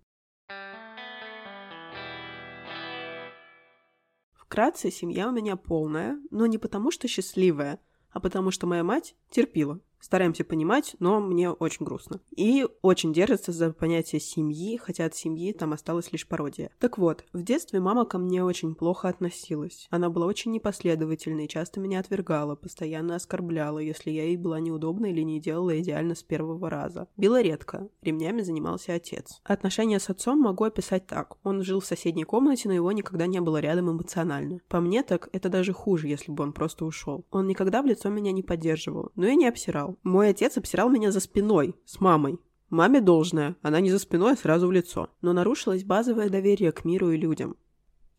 Вкратце, 4.59 4.91
семья 4.91 5.29
у 5.29 5.31
меня 5.31 5.55
полная, 5.55 6.19
но 6.31 6.45
не 6.45 6.57
потому 6.57 6.91
что 6.91 7.07
счастливая, 7.07 7.79
а 8.11 8.19
потому 8.19 8.51
что 8.51 8.67
моя 8.67 8.83
мать 8.83 9.15
терпила. 9.31 9.79
Стараемся 9.99 10.43
понимать, 10.43 10.95
но 10.99 11.19
мне 11.19 11.49
очень 11.49 11.85
грустно. 11.85 12.21
И 12.35 12.65
очень 12.81 13.13
держится 13.13 13.51
за 13.51 13.73
понятие 13.73 14.21
семьи, 14.21 14.77
хотя 14.77 15.05
от 15.05 15.15
семьи 15.15 15.51
там 15.51 15.73
осталась 15.73 16.11
лишь 16.11 16.27
пародия. 16.27 16.71
Так 16.79 16.97
вот, 16.97 17.25
в 17.33 17.43
детстве 17.43 17.79
мама 17.79 18.05
ко 18.05 18.17
мне 18.17 18.43
очень 18.43 18.75
плохо 18.75 19.09
относилась. 19.09 19.87
Она 19.89 20.09
была 20.09 20.25
очень 20.25 20.51
непоследовательной, 20.51 21.47
часто 21.47 21.79
меня 21.79 21.99
отвергала, 21.99 22.55
постоянно 22.55 23.15
оскорбляла, 23.15 23.79
если 23.79 24.11
я 24.11 24.23
ей 24.23 24.37
была 24.37 24.59
неудобна 24.59 25.07
или 25.07 25.21
не 25.21 25.39
делала 25.41 25.77
идеально 25.79 26.15
с 26.15 26.23
первого 26.23 26.69
раза. 26.69 27.07
Била 27.17 27.41
редко, 27.41 27.89
ремнями 28.01 28.41
занимался 28.41 28.93
отец. 28.93 29.41
Отношения 29.43 29.99
с 29.99 30.09
отцом 30.09 30.39
могу 30.39 30.63
описать 30.63 31.07
так. 31.07 31.37
Он 31.43 31.61
жил 31.63 31.81
в 31.81 31.85
соседней 31.85 32.23
комнате, 32.23 32.69
но 32.69 32.73
его 32.73 32.91
никогда 32.91 33.27
не 33.27 33.41
было 33.41 33.57
рядом 33.57 33.91
эмоционально. 33.91 34.59
По 34.69 34.79
мне 34.79 35.03
так, 35.03 35.29
это 35.33 35.49
даже 35.49 35.73
хуже, 35.73 36.07
если 36.07 36.31
бы 36.31 36.43
он 36.43 36.53
просто 36.53 36.85
ушел. 36.85 37.25
Он 37.31 37.47
никогда 37.47 37.81
в 37.81 37.85
лицо 37.85 38.09
меня 38.09 38.31
не 38.31 38.43
поддерживал, 38.43 39.11
но 39.15 39.27
и 39.27 39.35
не 39.35 39.47
обсирал 39.47 39.88
обсирал. 39.89 39.97
Мой 40.03 40.29
отец 40.29 40.57
обсирал 40.57 40.89
меня 40.89 41.11
за 41.11 41.19
спиной, 41.19 41.75
с 41.85 41.99
мамой. 41.99 42.39
Маме 42.69 43.01
должное, 43.01 43.55
она 43.61 43.79
не 43.79 43.89
за 43.89 43.99
спиной, 43.99 44.33
а 44.33 44.37
сразу 44.37 44.67
в 44.67 44.71
лицо. 44.71 45.09
Но 45.21 45.33
нарушилось 45.33 45.83
базовое 45.83 46.29
доверие 46.29 46.71
к 46.71 46.85
миру 46.85 47.11
и 47.11 47.17
людям. 47.17 47.55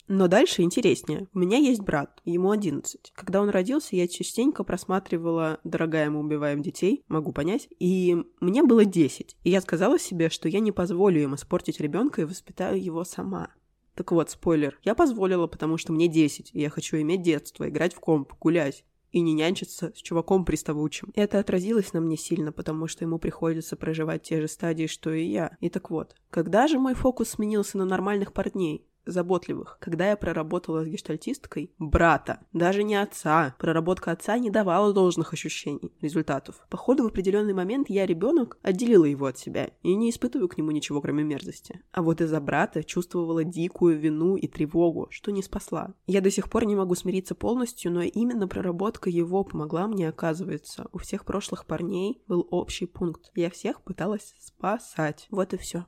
Но 0.08 0.26
дальше 0.26 0.62
интереснее. 0.62 1.28
У 1.32 1.38
меня 1.38 1.58
есть 1.58 1.82
брат, 1.82 2.20
ему 2.24 2.50
11. 2.50 3.12
Когда 3.14 3.40
он 3.40 3.48
родился, 3.48 3.94
я 3.94 4.08
частенько 4.08 4.64
просматривала 4.64 5.60
«Дорогая, 5.62 6.10
мы 6.10 6.18
убиваем 6.18 6.62
детей», 6.62 7.04
могу 7.06 7.30
понять, 7.30 7.68
и 7.78 8.16
мне 8.40 8.64
было 8.64 8.84
10. 8.84 9.36
И 9.44 9.50
я 9.50 9.60
сказала 9.60 10.00
себе, 10.00 10.28
что 10.28 10.48
я 10.48 10.58
не 10.58 10.72
позволю 10.72 11.22
им 11.22 11.36
испортить 11.36 11.80
ребенка 11.80 12.22
и 12.22 12.24
воспитаю 12.24 12.82
его 12.82 13.04
сама. 13.04 13.50
Так 13.94 14.10
вот, 14.10 14.30
спойлер, 14.30 14.80
я 14.82 14.96
позволила, 14.96 15.46
потому 15.46 15.76
что 15.76 15.92
мне 15.92 16.08
10, 16.08 16.50
и 16.54 16.60
я 16.60 16.70
хочу 16.70 16.96
иметь 16.96 17.22
детство, 17.22 17.68
играть 17.68 17.94
в 17.94 18.00
комп, 18.00 18.32
гулять 18.40 18.84
и 19.10 19.20
не 19.20 19.34
нянчиться 19.34 19.92
с 19.94 19.98
чуваком 19.98 20.44
приставучим. 20.44 21.10
Это 21.14 21.38
отразилось 21.38 21.92
на 21.92 22.00
мне 22.00 22.16
сильно, 22.16 22.52
потому 22.52 22.86
что 22.86 23.04
ему 23.04 23.18
приходится 23.18 23.76
проживать 23.76 24.22
те 24.22 24.40
же 24.40 24.48
стадии, 24.48 24.86
что 24.86 25.12
и 25.12 25.24
я. 25.24 25.56
И 25.60 25.68
так 25.68 25.90
вот, 25.90 26.14
когда 26.30 26.68
же 26.68 26.78
мой 26.78 26.94
фокус 26.94 27.30
сменился 27.30 27.78
на 27.78 27.84
нормальных 27.84 28.32
парней? 28.32 28.86
Заботливых. 29.10 29.78
Когда 29.80 30.10
я 30.10 30.16
проработала 30.16 30.84
с 30.84 30.88
гештальтисткой, 30.88 31.72
брата, 31.78 32.40
даже 32.52 32.82
не 32.82 32.96
отца, 32.96 33.54
проработка 33.58 34.12
отца 34.12 34.38
не 34.38 34.50
давала 34.50 34.92
должных 34.92 35.32
ощущений, 35.32 35.92
результатов. 36.00 36.66
Походу, 36.68 37.04
в 37.04 37.06
определенный 37.06 37.54
момент 37.54 37.90
я, 37.90 38.06
ребенок, 38.06 38.58
отделила 38.62 39.04
его 39.04 39.26
от 39.26 39.38
себя 39.38 39.70
и 39.82 39.94
не 39.94 40.10
испытываю 40.10 40.48
к 40.48 40.58
нему 40.58 40.70
ничего, 40.70 41.00
кроме 41.00 41.24
мерзости. 41.24 41.80
А 41.92 42.02
вот 42.02 42.20
из-за 42.20 42.40
брата 42.40 42.82
чувствовала 42.84 43.44
дикую 43.44 43.98
вину 43.98 44.36
и 44.36 44.46
тревогу, 44.46 45.08
что 45.10 45.32
не 45.32 45.42
спасла. 45.42 45.94
Я 46.06 46.20
до 46.20 46.30
сих 46.30 46.50
пор 46.50 46.64
не 46.64 46.76
могу 46.76 46.94
смириться 46.94 47.34
полностью, 47.34 47.92
но 47.92 48.02
именно 48.02 48.48
проработка 48.48 49.10
его 49.10 49.44
помогла 49.44 49.86
мне, 49.86 50.08
оказывается. 50.08 50.86
У 50.92 50.98
всех 50.98 51.24
прошлых 51.24 51.66
парней 51.66 52.22
был 52.26 52.46
общий 52.50 52.86
пункт. 52.86 53.30
Я 53.34 53.50
всех 53.50 53.82
пыталась 53.82 54.34
спасать. 54.38 55.26
Вот 55.30 55.54
и 55.54 55.56
все. 55.56 55.86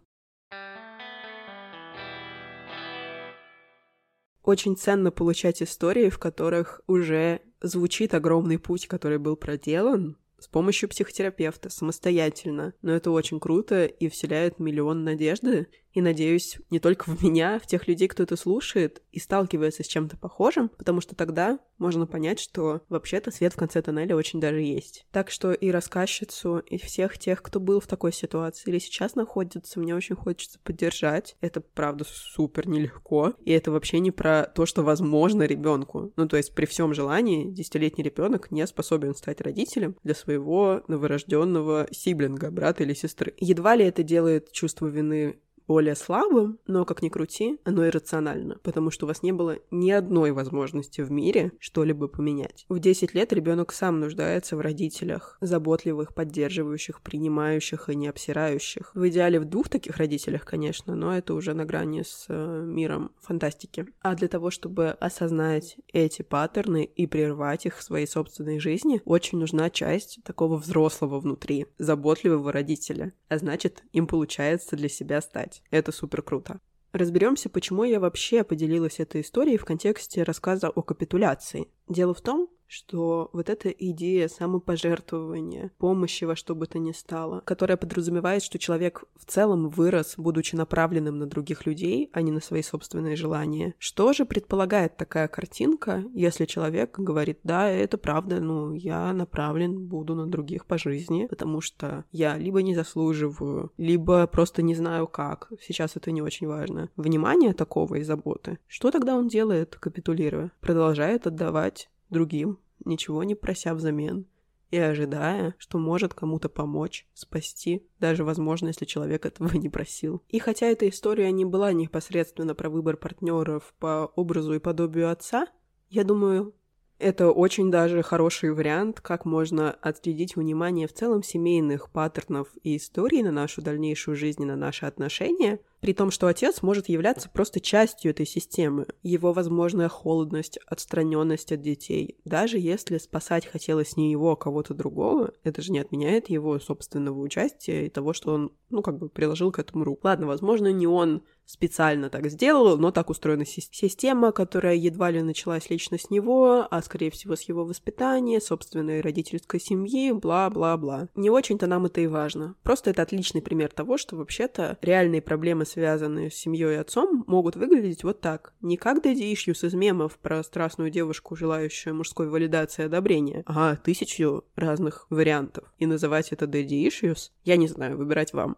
Очень 4.42 4.76
ценно 4.76 5.10
получать 5.10 5.62
истории, 5.62 6.08
в 6.08 6.18
которых 6.18 6.80
уже 6.86 7.40
звучит 7.60 8.14
огромный 8.14 8.58
путь, 8.58 8.86
который 8.86 9.18
был 9.18 9.36
проделан, 9.36 10.18
с 10.38 10.48
помощью 10.48 10.88
психотерапевта, 10.88 11.70
самостоятельно. 11.70 12.74
Но 12.82 12.92
это 12.92 13.12
очень 13.12 13.38
круто 13.38 13.84
и 13.84 14.08
вселяет 14.08 14.58
миллион 14.58 15.04
надежды 15.04 15.68
и 15.92 16.00
надеюсь 16.00 16.58
не 16.70 16.80
только 16.80 17.10
в 17.10 17.22
меня, 17.22 17.56
а 17.56 17.58
в 17.58 17.66
тех 17.66 17.86
людей, 17.88 18.08
кто 18.08 18.22
это 18.22 18.36
слушает 18.36 19.02
и 19.12 19.18
сталкивается 19.18 19.82
с 19.82 19.86
чем-то 19.86 20.16
похожим, 20.16 20.68
потому 20.70 21.00
что 21.00 21.14
тогда 21.14 21.58
можно 21.78 22.06
понять, 22.06 22.38
что 22.38 22.82
вообще-то 22.88 23.30
свет 23.30 23.52
в 23.52 23.56
конце 23.56 23.82
тоннеля 23.82 24.16
очень 24.16 24.40
даже 24.40 24.60
есть. 24.60 25.06
Так 25.10 25.30
что 25.30 25.52
и 25.52 25.70
рассказчицу, 25.70 26.58
и 26.58 26.78
всех 26.78 27.18
тех, 27.18 27.42
кто 27.42 27.60
был 27.60 27.80
в 27.80 27.86
такой 27.86 28.12
ситуации 28.12 28.70
или 28.70 28.78
сейчас 28.78 29.14
находится, 29.14 29.80
мне 29.80 29.94
очень 29.94 30.14
хочется 30.14 30.58
поддержать. 30.62 31.36
Это, 31.40 31.60
правда, 31.60 32.04
супер 32.06 32.68
нелегко. 32.68 33.34
И 33.44 33.50
это 33.50 33.70
вообще 33.72 33.98
не 33.98 34.10
про 34.10 34.44
то, 34.44 34.64
что 34.64 34.82
возможно 34.82 35.42
ребенку. 35.42 36.12
Ну, 36.16 36.28
то 36.28 36.36
есть 36.36 36.54
при 36.54 36.66
всем 36.66 36.94
желании 36.94 37.50
десятилетний 37.50 38.04
ребенок 38.04 38.50
не 38.50 38.66
способен 38.66 39.14
стать 39.14 39.40
родителем 39.40 39.96
для 40.04 40.14
своего 40.14 40.82
новорожденного 40.86 41.88
сиблинга, 41.90 42.50
брата 42.50 42.84
или 42.84 42.94
сестры. 42.94 43.34
Едва 43.38 43.74
ли 43.74 43.84
это 43.84 44.02
делает 44.02 44.52
чувство 44.52 44.86
вины 44.86 45.40
более 45.66 45.94
слабым, 45.94 46.58
но, 46.66 46.84
как 46.84 47.02
ни 47.02 47.08
крути, 47.08 47.58
оно 47.64 47.86
иррационально, 47.86 48.58
потому 48.62 48.90
что 48.90 49.06
у 49.06 49.08
вас 49.08 49.22
не 49.22 49.32
было 49.32 49.58
ни 49.70 49.90
одной 49.90 50.32
возможности 50.32 51.00
в 51.00 51.10
мире 51.10 51.52
что-либо 51.58 52.08
поменять. 52.08 52.64
В 52.68 52.78
10 52.78 53.14
лет 53.14 53.32
ребенок 53.32 53.72
сам 53.72 54.00
нуждается 54.00 54.56
в 54.56 54.60
родителях, 54.60 55.38
заботливых, 55.40 56.14
поддерживающих, 56.14 57.00
принимающих 57.02 57.88
и 57.88 57.96
не 57.96 58.08
обсирающих. 58.08 58.92
В 58.94 59.08
идеале 59.08 59.40
в 59.40 59.44
двух 59.44 59.68
таких 59.68 59.96
родителях, 59.96 60.44
конечно, 60.44 60.94
но 60.94 61.16
это 61.16 61.34
уже 61.34 61.54
на 61.54 61.64
грани 61.64 62.02
с 62.02 62.26
э, 62.28 62.62
миром 62.64 63.12
фантастики. 63.20 63.86
А 64.00 64.14
для 64.14 64.28
того, 64.28 64.50
чтобы 64.50 64.90
осознать 64.90 65.76
эти 65.92 66.22
паттерны 66.22 66.84
и 66.84 67.06
прервать 67.06 67.66
их 67.66 67.78
в 67.78 67.82
своей 67.82 68.06
собственной 68.06 68.58
жизни, 68.58 69.00
очень 69.04 69.38
нужна 69.38 69.70
часть 69.70 70.20
такого 70.24 70.56
взрослого 70.56 71.20
внутри, 71.20 71.66
заботливого 71.78 72.52
родителя. 72.52 73.12
А 73.28 73.38
значит, 73.38 73.82
им 73.92 74.06
получается 74.06 74.76
для 74.76 74.88
себя 74.88 75.20
стать 75.20 75.51
читать. 75.52 75.62
Это 75.70 75.92
супер 75.92 76.22
круто. 76.22 76.60
Разберемся, 76.92 77.48
почему 77.48 77.84
я 77.84 78.00
вообще 78.00 78.44
поделилась 78.44 79.00
этой 79.00 79.22
историей 79.22 79.56
в 79.56 79.64
контексте 79.64 80.22
рассказа 80.22 80.68
о 80.68 80.82
капитуляции. 80.82 81.68
Дело 81.88 82.12
в 82.12 82.20
том, 82.20 82.48
что 82.72 83.28
вот 83.34 83.50
эта 83.50 83.68
идея 83.68 84.28
самопожертвования, 84.28 85.70
помощи 85.76 86.24
во 86.24 86.34
что 86.34 86.54
бы 86.54 86.66
то 86.66 86.78
ни 86.78 86.92
стало, 86.92 87.40
которая 87.40 87.76
подразумевает, 87.76 88.42
что 88.42 88.58
человек 88.58 89.04
в 89.14 89.26
целом 89.26 89.68
вырос, 89.68 90.14
будучи 90.16 90.56
направленным 90.56 91.18
на 91.18 91.26
других 91.26 91.66
людей, 91.66 92.08
а 92.14 92.22
не 92.22 92.32
на 92.32 92.40
свои 92.40 92.62
собственные 92.62 93.16
желания. 93.16 93.74
Что 93.78 94.14
же 94.14 94.24
предполагает 94.24 94.96
такая 94.96 95.28
картинка, 95.28 96.02
если 96.14 96.46
человек 96.46 96.98
говорит, 96.98 97.40
да, 97.44 97.68
это 97.68 97.98
правда, 97.98 98.40
ну, 98.40 98.72
я 98.72 99.12
направлен 99.12 99.86
буду 99.86 100.14
на 100.14 100.26
других 100.26 100.64
по 100.64 100.78
жизни, 100.78 101.26
потому 101.26 101.60
что 101.60 102.06
я 102.10 102.38
либо 102.38 102.62
не 102.62 102.74
заслуживаю, 102.74 103.70
либо 103.76 104.26
просто 104.26 104.62
не 104.62 104.74
знаю 104.74 105.08
как. 105.08 105.52
Сейчас 105.60 105.96
это 105.96 106.10
не 106.10 106.22
очень 106.22 106.46
важно. 106.46 106.88
Внимание 106.96 107.52
такого 107.52 107.96
и 107.96 108.02
заботы. 108.02 108.58
Что 108.66 108.90
тогда 108.90 109.14
он 109.14 109.28
делает, 109.28 109.76
капитулируя? 109.76 110.50
Продолжает 110.60 111.26
отдавать 111.26 111.90
другим, 112.12 112.58
ничего 112.84 113.24
не 113.24 113.34
прося 113.34 113.74
взамен, 113.74 114.26
и 114.72 114.78
ожидая, 114.78 115.54
что 115.58 115.78
может 115.78 116.14
кому-то 116.14 116.48
помочь, 116.48 117.06
спасти, 117.12 117.86
даже, 118.00 118.24
возможно, 118.24 118.68
если 118.68 118.86
человек 118.86 119.26
этого 119.26 119.52
не 119.56 119.68
просил. 119.68 120.22
И 120.28 120.38
хотя 120.38 120.66
эта 120.66 120.88
история 120.88 121.30
не 121.30 121.44
была 121.44 121.72
непосредственно 121.72 122.54
про 122.54 122.70
выбор 122.70 122.96
партнеров 122.96 123.74
по 123.78 124.10
образу 124.16 124.54
и 124.54 124.58
подобию 124.58 125.10
отца, 125.10 125.46
я 125.90 126.04
думаю, 126.04 126.54
это 126.98 127.30
очень 127.32 127.70
даже 127.70 128.02
хороший 128.02 128.52
вариант, 128.52 129.00
как 129.00 129.24
можно 129.26 129.72
отследить 129.72 130.36
внимание 130.36 130.86
в 130.86 130.94
целом 130.94 131.22
семейных 131.22 131.90
паттернов 131.90 132.48
и 132.62 132.76
историй 132.76 133.22
на 133.22 133.30
нашу 133.30 133.60
дальнейшую 133.60 134.16
жизнь 134.16 134.42
и 134.42 134.46
на 134.46 134.56
наши 134.56 134.86
отношения, 134.86 135.60
при 135.82 135.94
том, 135.94 136.12
что 136.12 136.28
отец 136.28 136.62
может 136.62 136.88
являться 136.88 137.28
просто 137.28 137.58
частью 137.60 138.12
этой 138.12 138.24
системы. 138.24 138.86
Его 139.02 139.32
возможная 139.32 139.88
холодность, 139.88 140.58
отстраненность 140.66 141.50
от 141.50 141.60
детей, 141.60 142.20
даже 142.24 142.56
если 142.58 142.98
спасать 142.98 143.46
хотелось 143.46 143.96
не 143.96 144.12
его, 144.12 144.32
а 144.32 144.36
кого-то 144.36 144.74
другого, 144.74 145.32
это 145.42 145.60
же 145.60 145.72
не 145.72 145.80
отменяет 145.80 146.30
его 146.30 146.58
собственного 146.60 147.18
участия 147.18 147.86
и 147.86 147.90
того, 147.90 148.12
что 148.12 148.32
он, 148.32 148.52
ну, 148.70 148.80
как 148.80 148.98
бы 148.98 149.08
приложил 149.08 149.50
к 149.50 149.58
этому 149.58 149.82
руку. 149.82 150.02
Ладно, 150.04 150.28
возможно, 150.28 150.72
не 150.72 150.86
он 150.86 151.24
специально 151.44 152.08
так 152.08 152.28
сделал, 152.30 152.78
но 152.78 152.92
так 152.92 153.10
устроена 153.10 153.44
система, 153.44 154.32
которая 154.32 154.74
едва 154.74 155.10
ли 155.10 155.22
началась 155.22 155.68
лично 155.68 155.98
с 155.98 156.08
него, 156.10 156.66
а 156.70 156.82
скорее 156.82 157.10
всего 157.10 157.36
с 157.36 157.42
его 157.42 157.64
воспитания, 157.64 158.40
собственной 158.40 159.00
родительской 159.00 159.60
семьи, 159.60 160.12
бла-бла-бла. 160.12 161.08
Не 161.14 161.30
очень-то 161.30 161.66
нам 161.66 161.86
это 161.86 162.00
и 162.00 162.06
важно. 162.06 162.54
Просто 162.62 162.90
это 162.90 163.02
отличный 163.02 163.42
пример 163.42 163.70
того, 163.70 163.98
что 163.98 164.16
вообще-то 164.16 164.78
реальные 164.80 165.20
проблемы, 165.20 165.66
связанные 165.72 166.30
с 166.30 166.34
семьей 166.34 166.74
и 166.74 166.78
отцом, 166.78 167.24
могут 167.26 167.56
выглядеть 167.56 168.04
вот 168.04 168.20
так. 168.20 168.52
Не 168.60 168.76
как 168.76 169.04
daddy 169.04 169.32
issues 169.32 169.66
из 169.66 169.74
мемов 169.74 170.18
про 170.18 170.42
страстную 170.42 170.90
девушку, 170.90 171.34
желающую 171.34 171.94
мужской 171.94 172.28
валидации 172.28 172.82
и 172.82 172.86
одобрения, 172.86 173.42
а 173.46 173.76
тысячу 173.76 174.44
разных 174.54 175.06
вариантов. 175.10 175.72
И 175.78 175.86
называть 175.86 176.32
это 176.32 176.44
daddy 176.44 176.86
issues, 176.86 177.30
я 177.44 177.56
не 177.56 177.68
знаю, 177.68 177.96
выбирать 177.96 178.32
вам. 178.32 178.56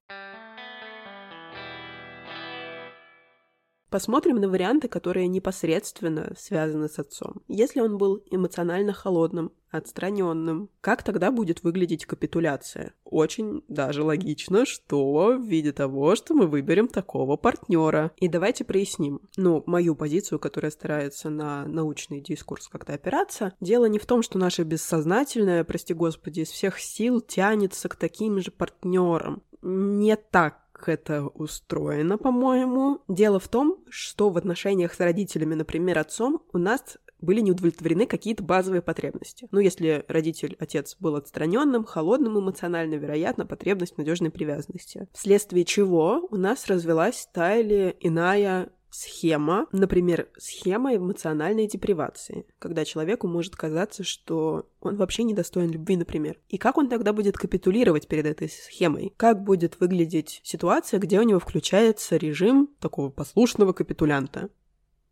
Посмотрим 3.95 4.41
на 4.41 4.49
варианты, 4.49 4.89
которые 4.89 5.29
непосредственно 5.29 6.33
связаны 6.37 6.89
с 6.89 6.99
отцом. 6.99 7.43
Если 7.47 7.79
он 7.79 7.97
был 7.97 8.25
эмоционально 8.29 8.93
холодным, 8.93 9.53
отстраненным, 9.71 10.69
как 10.81 11.05
тогда 11.05 11.31
будет 11.31 11.63
выглядеть 11.63 12.05
капитуляция? 12.05 12.95
Очень 13.05 13.63
даже 13.69 14.03
логично, 14.03 14.67
что 14.67 15.37
в 15.39 15.47
виде 15.47 15.71
того, 15.71 16.17
что 16.17 16.35
мы 16.35 16.49
выберем 16.49 16.89
такого 16.89 17.37
партнера. 17.37 18.11
И 18.17 18.27
давайте 18.27 18.65
проясним. 18.65 19.21
Ну, 19.37 19.63
мою 19.67 19.95
позицию, 19.95 20.41
которая 20.41 20.73
старается 20.73 21.31
на 21.31 21.65
научный 21.65 22.21
дискурс 22.21 22.67
как-то 22.67 22.95
опираться. 22.95 23.55
Дело 23.61 23.85
не 23.85 24.01
в 24.01 24.07
том, 24.07 24.23
что 24.23 24.39
наше 24.39 24.65
бессознательное, 24.65 25.63
прости 25.63 25.95
господи, 25.95 26.41
из 26.41 26.51
всех 26.51 26.81
сил 26.81 27.21
тянется 27.21 27.89
к 27.89 27.95
таким 27.95 28.41
же 28.41 28.51
партнерам. 28.51 29.45
Не 29.63 30.17
так 30.17 30.63
это 30.88 31.27
устроено, 31.27 32.18
по-моему. 32.18 33.01
Дело 33.09 33.38
в 33.38 33.49
том, 33.49 33.85
что 33.88 34.31
в 34.31 34.37
отношениях 34.37 34.94
с 34.94 35.01
родителями, 35.01 35.55
например, 35.55 35.99
отцом, 35.99 36.42
у 36.53 36.59
нас 36.59 36.99
были 37.20 37.40
не 37.40 37.53
удовлетворены 37.53 38.07
какие-то 38.07 38.42
базовые 38.42 38.83
потребности. 38.83 39.49
Ну, 39.51 39.61
если 39.61 40.05
родитель, 40.09 40.57
отец 40.59 40.97
был 41.01 41.16
отстраненным, 41.16 41.85
холодным 41.85 42.38
эмоционально, 42.38 42.94
вероятно, 42.94 43.47
потребность 43.47 43.97
надежной 43.97 44.31
привязанности. 44.31 45.09
Вследствие 45.12 45.64
чего 45.64 46.27
у 46.31 46.37
нас 46.37 46.66
развелась 46.66 47.29
та 47.33 47.57
или 47.57 47.97
иная 48.01 48.70
схема, 48.95 49.67
например, 49.73 50.29
схема 50.39 50.95
эмоциональной 50.95 51.67
депривации, 51.67 52.47
когда 52.61 52.85
человеку 52.85 53.27
может 53.27 53.57
казаться, 53.57 54.05
что 54.05 54.69
он 54.81 54.97
вообще 54.97 55.25
не 55.25 55.35
достоин 55.35 55.71
любви, 55.71 55.97
например. 55.97 56.39
И 56.49 56.59
как 56.59 56.79
он 56.79 56.89
тогда 56.89 57.13
будет 57.13 57.37
капитулировать 57.37 58.07
перед 58.07 58.25
этой 58.25 58.49
схемой? 58.49 59.13
Как 59.17 59.43
будет 59.43 59.81
выглядеть 59.81 60.41
ситуация, 60.45 61.01
где 61.01 61.19
у 61.19 61.25
него 61.25 61.41
включается 61.41 62.17
режим 62.17 62.71
такого 62.79 63.11
послушного 63.11 63.73
капитулянта? 63.73 64.49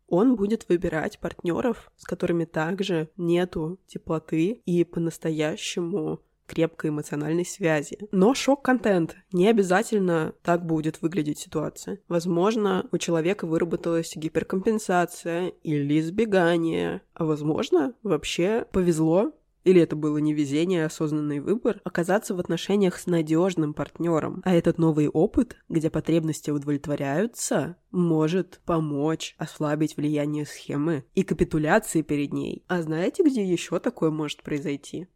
он 0.09 0.35
будет 0.35 0.69
выбирать 0.69 1.17
партнеров, 1.17 1.91
с 1.97 2.03
которыми 2.03 2.45
также 2.45 3.09
нету 3.17 3.79
теплоты 3.87 4.61
и 4.63 4.83
по-настоящему 4.83 6.19
крепкой 6.53 6.91
эмоциональной 6.91 7.45
связи. 7.45 7.97
Но 8.11 8.33
шок-контент. 8.33 9.15
Не 9.31 9.47
обязательно 9.49 10.33
так 10.43 10.65
будет 10.65 11.01
выглядеть 11.01 11.39
ситуация. 11.39 11.99
Возможно, 12.07 12.87
у 12.91 12.97
человека 12.97 13.47
выработалась 13.47 14.15
гиперкомпенсация 14.15 15.47
или 15.63 15.99
избегание. 15.99 17.01
А 17.13 17.25
возможно, 17.25 17.93
вообще 18.03 18.65
повезло, 18.71 19.33
или 19.63 19.81
это 19.81 19.95
было 19.95 20.17
не 20.17 20.33
везение, 20.33 20.83
а 20.83 20.87
осознанный 20.87 21.39
выбор, 21.39 21.79
оказаться 21.83 22.35
в 22.35 22.39
отношениях 22.39 22.99
с 22.99 23.07
надежным 23.07 23.73
партнером. 23.73 24.41
А 24.43 24.53
этот 24.53 24.77
новый 24.77 25.07
опыт, 25.07 25.57
где 25.69 25.89
потребности 25.89 26.51
удовлетворяются, 26.51 27.77
может 27.91 28.59
помочь 28.65 29.35
ослабить 29.37 29.97
влияние 29.97 30.45
схемы 30.45 31.05
и 31.15 31.23
капитуляции 31.23 32.01
перед 32.01 32.33
ней. 32.33 32.63
А 32.67 32.81
знаете, 32.81 33.23
где 33.23 33.43
еще 33.43 33.79
такое 33.79 34.11
может 34.11 34.43
произойти? 34.43 35.07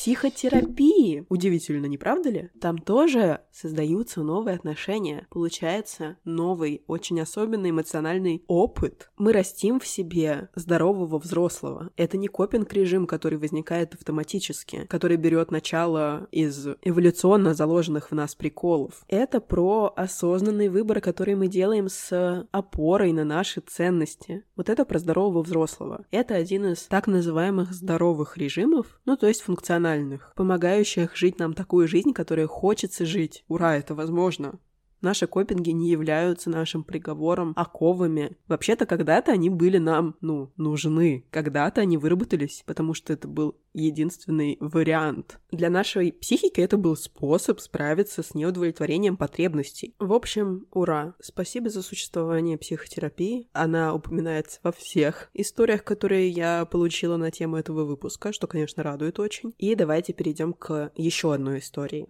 Психотерапии. 0.00 1.26
Удивительно, 1.28 1.84
не 1.84 1.98
правда 1.98 2.30
ли? 2.30 2.50
Там 2.58 2.78
тоже 2.78 3.42
создаются 3.52 4.22
новые 4.22 4.56
отношения. 4.56 5.26
Получается 5.28 6.16
новый, 6.24 6.84
очень 6.86 7.20
особенный 7.20 7.68
эмоциональный 7.68 8.42
опыт. 8.46 9.10
Мы 9.18 9.34
растим 9.34 9.78
в 9.78 9.86
себе 9.86 10.48
здорового 10.54 11.18
взрослого. 11.18 11.90
Это 11.98 12.16
не 12.16 12.28
копинг-режим, 12.28 13.06
который 13.06 13.36
возникает 13.36 13.92
автоматически, 13.92 14.86
который 14.88 15.18
берет 15.18 15.50
начало 15.50 16.28
из 16.32 16.66
эволюционно 16.80 17.52
заложенных 17.52 18.10
в 18.10 18.14
нас 18.14 18.34
приколов. 18.34 19.04
Это 19.06 19.38
про 19.38 19.92
осознанный 19.94 20.70
выбор, 20.70 21.02
который 21.02 21.34
мы 21.34 21.46
делаем 21.46 21.90
с 21.90 22.48
опорой 22.52 23.12
на 23.12 23.24
наши 23.24 23.60
ценности. 23.60 24.44
Вот 24.56 24.70
это 24.70 24.86
про 24.86 24.98
здорового 24.98 25.42
взрослого. 25.42 26.06
Это 26.10 26.36
один 26.36 26.72
из 26.72 26.84
так 26.84 27.06
называемых 27.06 27.74
здоровых 27.74 28.38
режимов, 28.38 28.98
ну 29.04 29.18
то 29.18 29.26
есть 29.26 29.42
функциональных 29.42 29.89
рациональных, 29.90 30.32
помогающих 30.36 31.16
жить 31.16 31.38
нам 31.38 31.54
такую 31.54 31.88
жизнь, 31.88 32.12
которой 32.12 32.46
хочется 32.46 33.04
жить. 33.04 33.44
Ура, 33.48 33.76
это 33.76 33.94
возможно. 33.94 34.58
Наши 35.00 35.26
копинги 35.26 35.70
не 35.70 35.90
являются 35.90 36.50
нашим 36.50 36.84
приговором, 36.84 37.52
оковами. 37.56 38.36
Вообще-то 38.48 38.86
когда-то 38.86 39.32
они 39.32 39.50
были 39.50 39.78
нам, 39.78 40.16
ну, 40.20 40.52
нужны. 40.56 41.24
Когда-то 41.30 41.80
они 41.80 41.96
выработались, 41.96 42.62
потому 42.66 42.94
что 42.94 43.12
это 43.12 43.28
был 43.28 43.56
единственный 43.72 44.56
вариант. 44.60 45.38
Для 45.50 45.70
нашей 45.70 46.12
психики 46.12 46.60
это 46.60 46.76
был 46.76 46.96
способ 46.96 47.60
справиться 47.60 48.22
с 48.22 48.34
неудовлетворением 48.34 49.16
потребностей. 49.16 49.94
В 49.98 50.12
общем, 50.12 50.66
ура! 50.70 51.14
Спасибо 51.20 51.70
за 51.70 51.82
существование 51.82 52.58
психотерапии. 52.58 53.48
Она 53.52 53.94
упоминается 53.94 54.60
во 54.62 54.72
всех 54.72 55.30
историях, 55.34 55.84
которые 55.84 56.28
я 56.28 56.64
получила 56.64 57.16
на 57.16 57.30
тему 57.30 57.56
этого 57.56 57.84
выпуска, 57.84 58.32
что, 58.32 58.46
конечно, 58.46 58.82
радует 58.82 59.18
очень. 59.18 59.54
И 59.58 59.74
давайте 59.74 60.12
перейдем 60.12 60.52
к 60.52 60.92
еще 60.96 61.32
одной 61.32 61.60
истории. 61.60 62.08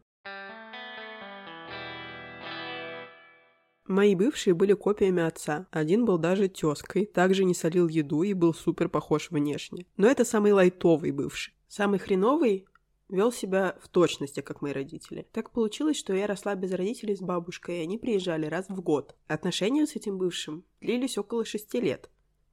Мои 3.91 4.15
бывшие 4.15 4.55
были 4.55 4.75
копиями 4.75 5.21
отца. 5.21 5.67
Один 5.73 6.05
был 6.05 6.17
даже 6.17 6.49
тезкой, 6.49 7.07
также 7.07 7.43
не 7.43 7.55
солил 7.55 7.89
еду 7.89 8.23
и 8.23 8.35
был 8.35 8.55
супер 8.55 8.89
похож 8.89 9.33
внешне. 9.33 9.85
Но 9.97 10.07
это 10.07 10.25
самый 10.25 10.53
лайтовый 10.53 11.11
бывший. 11.11 11.55
Самый 11.67 11.99
хреновый 11.99 12.67
вел 13.09 13.33
себя 13.33 13.77
в 13.83 13.89
точности, 13.89 14.43
как 14.43 14.63
мои 14.63 14.73
родители. 14.73 15.27
Так 15.33 15.51
получилось, 15.51 15.97
что 15.97 16.15
я 16.15 16.29
росла 16.29 16.55
без 16.55 16.71
родителей 16.71 17.17
с 17.17 17.21
бабушкой, 17.21 17.79
и 17.79 17.83
они 17.83 17.99
приезжали 17.99 18.47
раз 18.47 18.67
в 18.69 18.81
год. 18.81 19.17
Отношения 19.27 19.89
с 19.89 19.97
этим 19.97 20.19
бывшим 20.19 20.63
длились 20.81 21.19
около 21.19 21.45
шести 21.45 21.81
лет, 21.81 22.11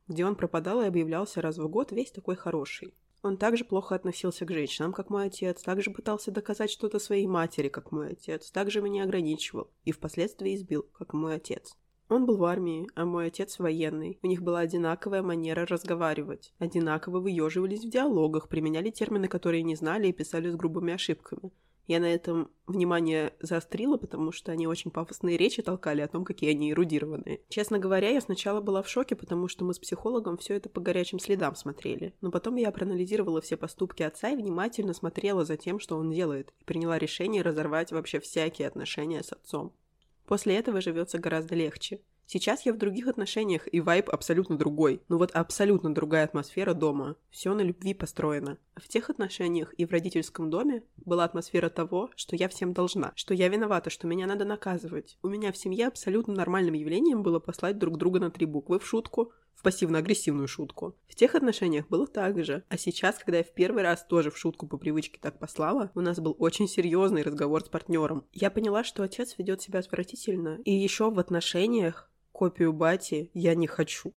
где 0.08 0.26
он 0.26 0.36
пропадал 0.36 0.82
и 0.82 0.88
объявлялся 0.88 1.40
раз 1.40 1.60
в 1.60 1.68
год 1.68 1.92
весь 1.92 2.10
такой 2.10 2.36
хороший. 2.36 2.96
Он 3.22 3.38
также 3.38 3.66
плохо 3.66 3.96
относился 3.96 4.46
к 4.46 4.52
женщинам, 4.52 4.94
как 4.94 5.10
мой 5.10 5.28
отец, 5.28 5.62
также 5.62 5.92
пытался 5.92 6.32
доказать 6.32 6.70
что-то 6.70 7.00
своей 7.00 7.28
матери, 7.28 7.68
как 7.68 7.92
мой 7.92 8.12
отец, 8.12 8.52
также 8.52 8.82
меня 8.82 9.04
ограничивал 9.04 9.70
и 9.84 9.92
впоследствии 9.92 10.56
избил, 10.56 10.84
как 10.94 11.14
мой 11.14 11.36
отец. 11.36 11.76
Он 12.10 12.26
был 12.26 12.38
в 12.38 12.46
армии, 12.46 12.88
а 12.96 13.04
мой 13.04 13.28
отец 13.28 13.60
военный. 13.60 14.18
У 14.22 14.28
них 14.28 14.42
была 14.42 14.60
одинаковая 14.60 15.22
манера 15.22 15.66
разговаривать. 15.66 16.54
Одинаково 16.58 17.20
выеживались 17.20 17.84
в 17.84 17.90
диалогах, 17.90 18.48
применяли 18.48 18.92
термины, 18.92 19.28
которые 19.28 19.64
не 19.64 19.76
знали 19.76 20.08
и 20.08 20.14
писали 20.14 20.50
с 20.50 20.56
грубыми 20.56 20.94
ошибками. 20.94 21.52
Я 21.88 22.02
на 22.02 22.14
этом 22.14 22.52
внимание 22.68 23.34
заострила, 23.40 23.96
потому 23.96 24.34
что 24.34 24.52
они 24.52 24.68
очень 24.68 24.92
пафосные 24.92 25.38
речи 25.38 25.62
толкали 25.62 26.02
о 26.02 26.10
том, 26.10 26.26
какие 26.26 26.52
они 26.52 26.72
эрудированные. 26.72 27.42
Честно 27.48 27.80
говоря, 27.80 28.10
я 28.10 28.20
сначала 28.20 28.60
была 28.60 28.84
в 28.84 28.90
шоке, 28.90 29.16
потому 29.16 29.48
что 29.48 29.64
мы 29.64 29.74
с 29.74 29.80
психологом 29.80 30.38
все 30.38 30.56
это 30.56 30.68
по 30.68 30.82
горячим 30.82 31.18
следам 31.18 31.56
смотрели. 31.56 32.14
Но 32.20 32.30
потом 32.30 32.58
я 32.58 32.72
проанализировала 32.72 33.40
все 33.40 33.56
поступки 33.56 34.04
отца 34.04 34.30
и 34.30 34.36
внимательно 34.36 34.94
смотрела 34.94 35.46
за 35.46 35.56
тем, 35.56 35.80
что 35.80 35.96
он 35.96 36.12
делает, 36.12 36.54
и 36.60 36.66
приняла 36.66 37.00
решение 37.00 37.42
разорвать 37.42 37.94
вообще 37.94 38.20
всякие 38.20 38.68
отношения 38.68 39.24
с 39.24 39.32
отцом. 39.32 39.74
После 40.26 40.58
этого 40.58 40.82
живется 40.82 41.20
гораздо 41.20 41.56
легче. 41.56 42.02
Сейчас 42.30 42.66
я 42.66 42.74
в 42.74 42.78
других 42.78 43.08
отношениях, 43.08 43.70
и 43.72 43.80
вайб 43.80 44.10
абсолютно 44.10 44.58
другой. 44.58 45.02
Ну 45.08 45.18
вот 45.18 45.32
абсолютно 45.32 45.94
другая 45.96 46.26
атмосфера 46.26 46.74
дома. 46.74 47.16
Все 47.30 47.54
на 47.54 47.62
любви 47.62 47.94
построено. 47.94 48.58
В 48.76 48.90
тех 48.90 49.10
отношениях 49.10 49.74
и 49.78 49.86
в 49.86 49.92
родительском 49.92 50.50
доме 50.50 50.84
была 50.98 51.24
атмосфера 51.24 51.70
того, 51.70 52.10
что 52.18 52.36
я 52.36 52.50
всем 52.50 52.74
должна, 52.74 53.14
что 53.16 53.34
я 53.34 53.48
виновата, 53.48 53.90
что 53.90 54.08
меня 54.08 54.28
надо 54.28 54.44
наказывать. 54.44 55.18
У 55.24 55.30
меня 55.30 55.54
в 55.54 55.58
семье 55.58 55.88
абсолютно 55.88 56.34
нормальным 56.34 56.74
явлением 56.74 57.24
было 57.24 57.40
послать 57.40 57.78
друг 57.78 57.98
друга 57.98 58.20
на 58.20 58.30
три 58.30 58.46
буквы 58.46 58.80
в 58.80 58.86
шутку, 58.86 59.32
в 59.56 59.64
пассивно-агрессивную 59.64 60.50
шутку. 60.50 60.96
В 61.08 61.16
тех 61.16 61.34
отношениях 61.34 61.88
было 61.88 62.08
так 62.08 62.44
же. 62.44 62.64
А 62.68 62.78
сейчас, 62.78 63.18
когда 63.18 63.38
я 63.38 63.44
в 63.46 63.54
первый 63.54 63.84
раз 63.84 64.06
тоже 64.06 64.32
в 64.32 64.38
шутку 64.38 64.68
по 64.68 64.78
привычке 64.78 65.18
так 65.22 65.40
послала, 65.40 65.92
у 65.96 66.02
нас 66.02 66.20
был 66.20 66.36
очень 66.38 66.68
серьезный 66.68 67.24
разговор 67.24 67.64
с 67.64 67.70
партнером. 67.70 68.26
Я 68.34 68.52
поняла, 68.52 68.84
что 68.84 69.02
отец 69.02 69.36
ведет 69.38 69.62
себя 69.62 69.80
отвратительно. 69.80 70.60
И 70.66 70.72
еще 70.72 71.10
в 71.10 71.18
отношениях 71.20 72.12
копию 72.38 72.72
бати 72.74 73.32
я 73.34 73.56
не 73.56 73.68
хочу. 73.68 74.14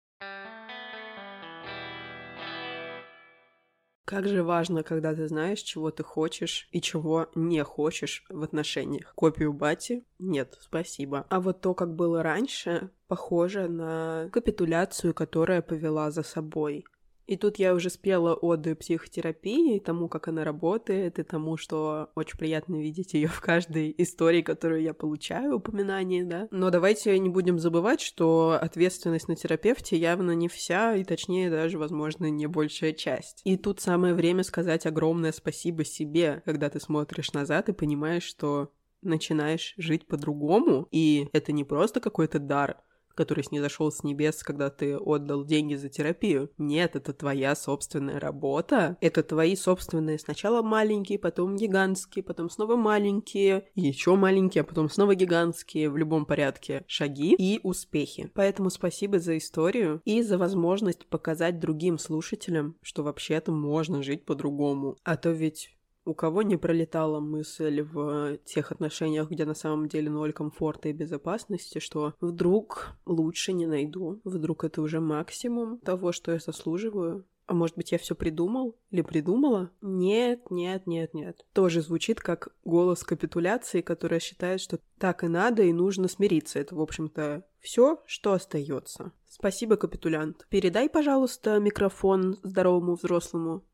Как 4.04 4.28
же 4.28 4.42
важно, 4.42 4.82
когда 4.82 5.14
ты 5.14 5.26
знаешь, 5.28 5.60
чего 5.60 5.90
ты 5.90 6.02
хочешь 6.02 6.68
и 6.72 6.80
чего 6.80 7.28
не 7.34 7.64
хочешь 7.64 8.24
в 8.28 8.42
отношениях. 8.42 9.14
Копию 9.14 9.52
бати? 9.52 10.04
Нет, 10.18 10.58
спасибо. 10.60 11.24
А 11.30 11.40
вот 11.40 11.60
то, 11.60 11.74
как 11.74 11.94
было 11.94 12.22
раньше, 12.22 12.90
похоже 13.08 13.68
на 13.68 14.28
капитуляцию, 14.32 15.14
которая 15.14 15.62
повела 15.62 16.10
за 16.10 16.22
собой. 16.22 16.84
И 17.30 17.36
тут 17.36 17.60
я 17.60 17.74
уже 17.74 17.90
спела 17.90 18.34
оды 18.34 18.74
психотерапии, 18.74 19.78
тому, 19.78 20.08
как 20.08 20.26
она 20.26 20.42
работает, 20.42 21.20
и 21.20 21.22
тому, 21.22 21.56
что 21.56 22.10
очень 22.16 22.36
приятно 22.36 22.82
видеть 22.82 23.14
ее 23.14 23.28
в 23.28 23.40
каждой 23.40 23.94
истории, 23.98 24.42
которую 24.42 24.82
я 24.82 24.94
получаю, 24.94 25.54
упоминание, 25.54 26.24
да. 26.24 26.48
Но 26.50 26.70
давайте 26.70 27.16
не 27.20 27.28
будем 27.28 27.60
забывать, 27.60 28.00
что 28.00 28.58
ответственность 28.60 29.28
на 29.28 29.36
терапевте 29.36 29.96
явно 29.96 30.32
не 30.32 30.48
вся, 30.48 30.96
и 30.96 31.04
точнее 31.04 31.50
даже, 31.50 31.78
возможно, 31.78 32.28
не 32.28 32.48
большая 32.48 32.94
часть. 32.94 33.42
И 33.44 33.56
тут 33.56 33.80
самое 33.80 34.14
время 34.14 34.42
сказать 34.42 34.84
огромное 34.84 35.30
спасибо 35.30 35.84
себе, 35.84 36.42
когда 36.44 36.68
ты 36.68 36.80
смотришь 36.80 37.32
назад 37.32 37.68
и 37.68 37.72
понимаешь, 37.72 38.24
что 38.24 38.72
начинаешь 39.02 39.74
жить 39.76 40.08
по-другому, 40.08 40.88
и 40.90 41.28
это 41.32 41.52
не 41.52 41.62
просто 41.62 42.00
какой-то 42.00 42.40
дар, 42.40 42.82
который 43.20 43.44
снизошел 43.44 43.92
с 43.92 44.02
небес, 44.02 44.42
когда 44.42 44.70
ты 44.70 44.96
отдал 44.96 45.44
деньги 45.44 45.74
за 45.74 45.90
терапию. 45.90 46.50
Нет, 46.56 46.96
это 46.96 47.12
твоя 47.12 47.54
собственная 47.54 48.18
работа. 48.18 48.96
Это 49.02 49.22
твои 49.22 49.56
собственные 49.56 50.18
сначала 50.18 50.62
маленькие, 50.62 51.18
потом 51.18 51.54
гигантские, 51.54 52.22
потом 52.22 52.48
снова 52.48 52.76
маленькие, 52.76 53.68
еще 53.74 54.14
маленькие, 54.14 54.62
а 54.62 54.64
потом 54.64 54.88
снова 54.88 55.14
гигантские 55.14 55.90
в 55.90 55.98
любом 55.98 56.24
порядке 56.24 56.82
шаги 56.86 57.34
и 57.38 57.60
успехи. 57.62 58.30
Поэтому 58.32 58.70
спасибо 58.70 59.18
за 59.18 59.36
историю 59.36 60.00
и 60.06 60.22
за 60.22 60.38
возможность 60.38 61.04
показать 61.04 61.60
другим 61.60 61.98
слушателям, 61.98 62.76
что 62.80 63.02
вообще-то 63.02 63.52
можно 63.52 64.02
жить 64.02 64.24
по-другому. 64.24 64.96
А 65.04 65.18
то 65.18 65.28
ведь 65.28 65.68
у 66.04 66.14
кого 66.14 66.42
не 66.42 66.56
пролетала 66.56 67.20
мысль 67.20 67.82
в 67.82 68.38
тех 68.44 68.72
отношениях, 68.72 69.30
где 69.30 69.44
на 69.44 69.54
самом 69.54 69.88
деле 69.88 70.10
ноль 70.10 70.32
комфорта 70.32 70.88
и 70.88 70.92
безопасности, 70.92 71.78
что 71.78 72.14
вдруг 72.20 72.96
лучше 73.06 73.52
не 73.52 73.66
найду, 73.66 74.20
вдруг 74.24 74.64
это 74.64 74.82
уже 74.82 75.00
максимум 75.00 75.78
того, 75.78 76.12
что 76.12 76.32
я 76.32 76.38
заслуживаю, 76.38 77.26
а 77.50 77.52
может 77.52 77.76
быть, 77.76 77.90
я 77.90 77.98
все 77.98 78.14
придумал 78.14 78.78
или 78.90 79.02
придумала? 79.02 79.72
Нет, 79.80 80.52
нет, 80.52 80.86
нет, 80.86 81.14
нет. 81.14 81.44
Тоже 81.52 81.82
звучит 81.82 82.20
как 82.20 82.54
голос 82.62 83.02
капитуляции, 83.02 83.80
которая 83.80 84.20
считает, 84.20 84.60
что 84.60 84.78
так 85.00 85.24
и 85.24 85.26
надо, 85.26 85.64
и 85.64 85.72
нужно 85.72 86.06
смириться. 86.06 86.60
Это, 86.60 86.76
в 86.76 86.80
общем-то, 86.80 87.44
все, 87.58 88.00
что 88.06 88.34
остается. 88.34 89.10
Спасибо, 89.28 89.76
капитулянт. 89.76 90.46
Передай, 90.48 90.88
пожалуйста, 90.88 91.58
микрофон 91.58 92.38
здоровому 92.44 92.94
взрослому. 92.94 93.64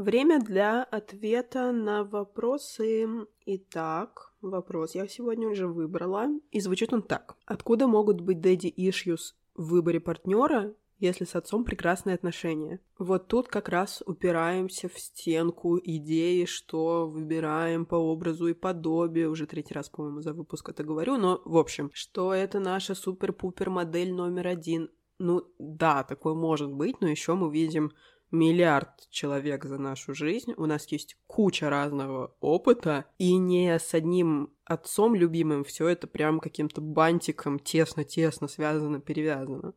Время 0.00 0.40
для 0.40 0.82
ответа 0.82 1.72
на 1.72 2.04
вопросы. 2.04 3.06
Итак, 3.44 4.32
вопрос 4.40 4.94
я 4.94 5.06
сегодня 5.06 5.46
уже 5.46 5.66
выбрала. 5.66 6.28
И 6.52 6.60
звучит 6.60 6.94
он 6.94 7.02
так. 7.02 7.36
Откуда 7.44 7.86
могут 7.86 8.22
быть 8.22 8.38
daddy 8.38 8.74
issues 8.74 9.34
в 9.54 9.68
выборе 9.68 10.00
партнера, 10.00 10.74
если 11.00 11.26
с 11.26 11.36
отцом 11.36 11.64
прекрасные 11.64 12.14
отношения? 12.14 12.80
Вот 12.98 13.28
тут 13.28 13.48
как 13.48 13.68
раз 13.68 14.02
упираемся 14.06 14.88
в 14.88 14.98
стенку 14.98 15.78
идеи, 15.78 16.46
что 16.46 17.06
выбираем 17.06 17.84
по 17.84 17.96
образу 17.96 18.46
и 18.46 18.54
подобию. 18.54 19.30
Уже 19.30 19.46
третий 19.46 19.74
раз, 19.74 19.90
по-моему, 19.90 20.22
за 20.22 20.32
выпуск 20.32 20.70
это 20.70 20.82
говорю, 20.82 21.18
но 21.18 21.42
в 21.44 21.58
общем, 21.58 21.90
что 21.92 22.32
это 22.32 22.58
наша 22.58 22.94
супер-пупер 22.94 23.68
модель 23.68 24.14
номер 24.14 24.46
один. 24.46 24.88
Ну 25.18 25.42
да, 25.58 26.04
такое 26.04 26.32
может 26.32 26.72
быть, 26.72 27.02
но 27.02 27.08
еще 27.08 27.34
мы 27.34 27.52
видим 27.52 27.92
миллиард 28.30 29.08
человек 29.10 29.64
за 29.64 29.78
нашу 29.78 30.14
жизнь, 30.14 30.54
у 30.56 30.66
нас 30.66 30.86
есть 30.88 31.16
куча 31.26 31.68
разного 31.70 32.34
опыта, 32.40 33.06
и 33.18 33.36
не 33.36 33.78
с 33.78 33.94
одним 33.94 34.50
отцом 34.64 35.14
любимым 35.14 35.64
все 35.64 35.88
это 35.88 36.06
прям 36.06 36.40
каким-то 36.40 36.80
бантиком 36.80 37.58
тесно-тесно 37.58 38.48
связано, 38.48 39.00
перевязано. 39.00 39.74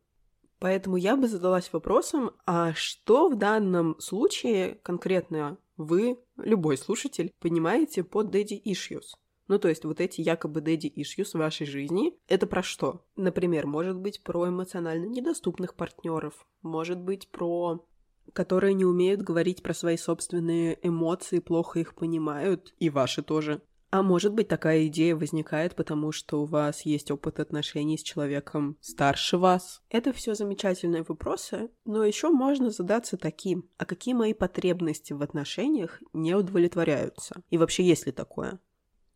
Поэтому 0.59 0.95
я 0.95 1.17
бы 1.17 1.27
задалась 1.27 1.73
вопросом, 1.73 2.31
а 2.45 2.73
что 2.73 3.29
в 3.29 3.35
данном 3.35 3.99
случае 3.99 4.79
конкретно 4.83 5.57
вы, 5.75 6.19
любой 6.37 6.77
слушатель, 6.77 7.33
понимаете 7.39 8.03
под 8.03 8.33
daddy 8.33 8.61
issues? 8.63 9.15
Ну, 9.49 9.59
то 9.59 9.67
есть 9.67 9.83
вот 9.83 9.99
эти 9.99 10.21
якобы 10.21 10.61
daddy 10.61 10.93
issues 10.95 11.31
в 11.33 11.39
вашей 11.39 11.65
жизни, 11.67 12.17
это 12.27 12.47
про 12.47 12.63
что? 12.63 13.05
Например, 13.17 13.67
может 13.67 13.97
быть 13.97 14.23
про 14.23 14.47
эмоционально 14.47 15.05
недоступных 15.07 15.75
партнеров, 15.75 16.47
может 16.61 16.99
быть 16.99 17.27
про 17.27 17.85
которые 18.31 18.73
не 18.73 18.85
умеют 18.85 19.21
говорить 19.21 19.61
про 19.61 19.73
свои 19.73 19.97
собственные 19.97 20.79
эмоции, 20.81 21.39
плохо 21.39 21.79
их 21.79 21.95
понимают, 21.95 22.73
и 22.79 22.89
ваши 22.89 23.21
тоже. 23.21 23.61
А 23.93 24.01
может 24.01 24.33
быть, 24.33 24.47
такая 24.47 24.87
идея 24.87 25.15
возникает, 25.15 25.75
потому 25.75 26.11
что 26.11 26.41
у 26.41 26.45
вас 26.45 26.81
есть 26.81 27.11
опыт 27.11 27.39
отношений 27.39 27.95
с 27.95 28.01
человеком 28.01 28.75
старше 28.81 29.37
вас. 29.37 29.83
Это 29.89 30.11
все 30.13 30.33
замечательные 30.33 31.03
вопросы, 31.07 31.69
но 31.85 32.03
еще 32.03 32.29
можно 32.31 32.71
задаться 32.71 33.17
таким, 33.17 33.69
а 33.77 33.85
какие 33.85 34.15
мои 34.15 34.33
потребности 34.33 35.13
в 35.13 35.21
отношениях 35.21 36.01
не 36.11 36.33
удовлетворяются? 36.33 37.43
И 37.51 37.59
вообще 37.59 37.83
есть 37.83 38.07
ли 38.07 38.11
такое? 38.11 38.59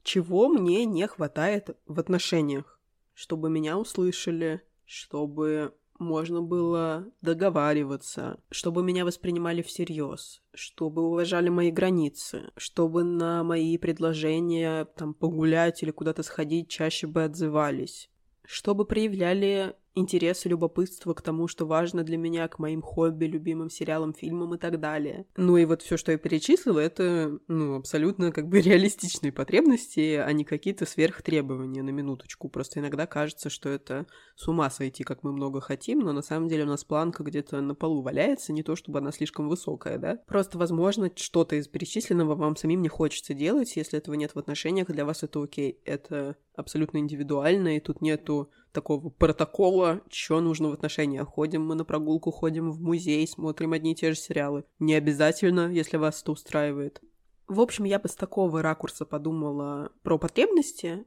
Чего 0.04 0.48
мне 0.48 0.86
не 0.86 1.08
хватает 1.08 1.76
в 1.88 2.00
отношениях? 2.00 2.80
Чтобы 3.16 3.50
меня 3.50 3.80
услышали, 3.80 4.62
чтобы 4.86 5.74
можно 6.00 6.42
было 6.42 7.06
договариваться, 7.22 8.40
чтобы 8.50 8.84
меня 8.84 9.06
воспринимали 9.06 9.62
всерьез, 9.62 10.42
чтобы 10.54 11.04
уважали 11.04 11.50
мои 11.50 11.72
границы, 11.72 12.52
чтобы 12.58 13.04
на 13.04 13.44
мои 13.44 13.78
предложения 13.78 14.86
там 14.86 15.14
погулять 15.14 15.84
или 15.84 15.92
куда-то 15.92 16.24
сходить 16.24 16.70
чаще 16.70 17.08
бы 17.08 17.24
отзывались, 17.24 18.10
чтобы 18.44 18.86
проявляли 18.86 19.76
интерес 19.98 20.46
и 20.46 20.50
любопытство 20.50 21.14
к 21.14 21.22
тому, 21.22 21.48
что 21.48 21.66
важно 21.66 22.04
для 22.04 22.18
меня, 22.18 22.48
к 22.48 22.60
моим 22.60 22.82
хобби, 22.82 23.26
любимым 23.26 23.70
сериалам, 23.70 24.14
фильмам 24.14 24.56
и 24.56 24.58
так 24.58 24.80
далее. 24.80 25.26
Ну 25.36 25.58
и 25.58 25.66
вот 25.66 25.82
все, 25.82 25.98
что 25.98 26.12
я 26.12 26.18
перечислила, 26.18 26.80
это, 26.80 27.40
ну, 27.48 27.76
абсолютно 27.76 28.32
как 28.32 28.48
бы 28.48 28.62
реалистичные 28.62 29.32
потребности, 29.32 30.16
а 30.16 30.32
не 30.32 30.44
какие-то 30.44 30.86
сверхтребования 30.86 31.84
на 31.84 31.90
минуточку. 31.90 32.50
Просто 32.50 32.80
иногда 32.80 33.08
кажется, 33.08 33.50
что 33.50 33.70
это 33.70 34.06
с 34.36 34.48
ума 34.48 34.70
сойти, 34.70 35.04
как 35.04 35.24
мы 35.24 35.32
много 35.32 35.62
хотим, 35.62 36.00
но 36.00 36.14
на 36.14 36.22
самом 36.22 36.48
деле 36.48 36.64
у 36.64 36.68
нас 36.68 36.84
планка 36.84 37.24
где-то 37.24 37.62
на 37.62 37.76
полу 37.76 38.02
валяется, 38.02 38.54
не 38.54 38.64
то 38.64 38.76
чтобы 38.76 39.00
она 39.00 39.12
слишком 39.12 39.50
высокая, 39.50 39.98
да? 39.98 40.20
Просто, 40.28 40.58
возможно, 40.58 41.12
что-то 41.16 41.56
из 41.56 41.68
перечисленного 41.68 42.36
вам 42.36 42.56
самим 42.56 42.82
не 42.82 42.90
хочется 42.90 43.34
делать, 43.34 43.76
если 43.76 43.98
этого 43.98 44.16
нет 44.16 44.36
в 44.36 44.40
отношениях, 44.40 44.88
для 44.88 45.06
вас 45.06 45.24
это 45.24 45.42
окей. 45.42 45.80
Это 45.86 46.36
абсолютно 46.56 46.98
индивидуально, 46.98 47.78
и 47.78 47.80
тут 47.80 48.02
нету 48.02 48.50
такого 48.78 49.10
протокола, 49.10 50.02
что 50.08 50.40
нужно 50.40 50.70
в 50.70 50.74
отношениях. 50.74 51.28
Ходим 51.28 51.66
мы 51.66 51.74
на 51.74 51.84
прогулку, 51.84 52.30
ходим 52.30 52.70
в 52.72 52.80
музей, 52.80 53.28
смотрим 53.28 53.74
одни 53.74 53.94
и 53.94 53.96
те 53.96 54.12
же 54.12 54.20
сериалы. 54.20 54.66
Не 54.78 54.94
обязательно, 54.94 55.72
если 55.72 55.98
вас 55.98 56.22
это 56.22 56.32
устраивает. 56.32 57.02
В 57.48 57.60
общем, 57.60 57.86
я 57.86 57.98
бы 57.98 58.08
с 58.08 58.14
такого 58.14 58.62
ракурса 58.62 59.04
подумала 59.06 59.92
про 60.04 60.20
потребности. 60.20 61.06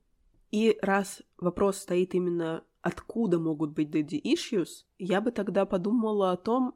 И 0.51 0.77
раз 0.83 1.23
вопрос 1.39 1.77
стоит 1.79 2.15
именно 2.15 2.65
откуда 2.83 3.39
могут 3.39 3.71
быть 3.71 3.91
daddy 3.91 4.21
issues, 4.21 4.85
я 4.99 5.21
бы 5.21 5.31
тогда 5.31 5.65
подумала 5.65 6.33
о 6.33 6.37
том, 6.37 6.75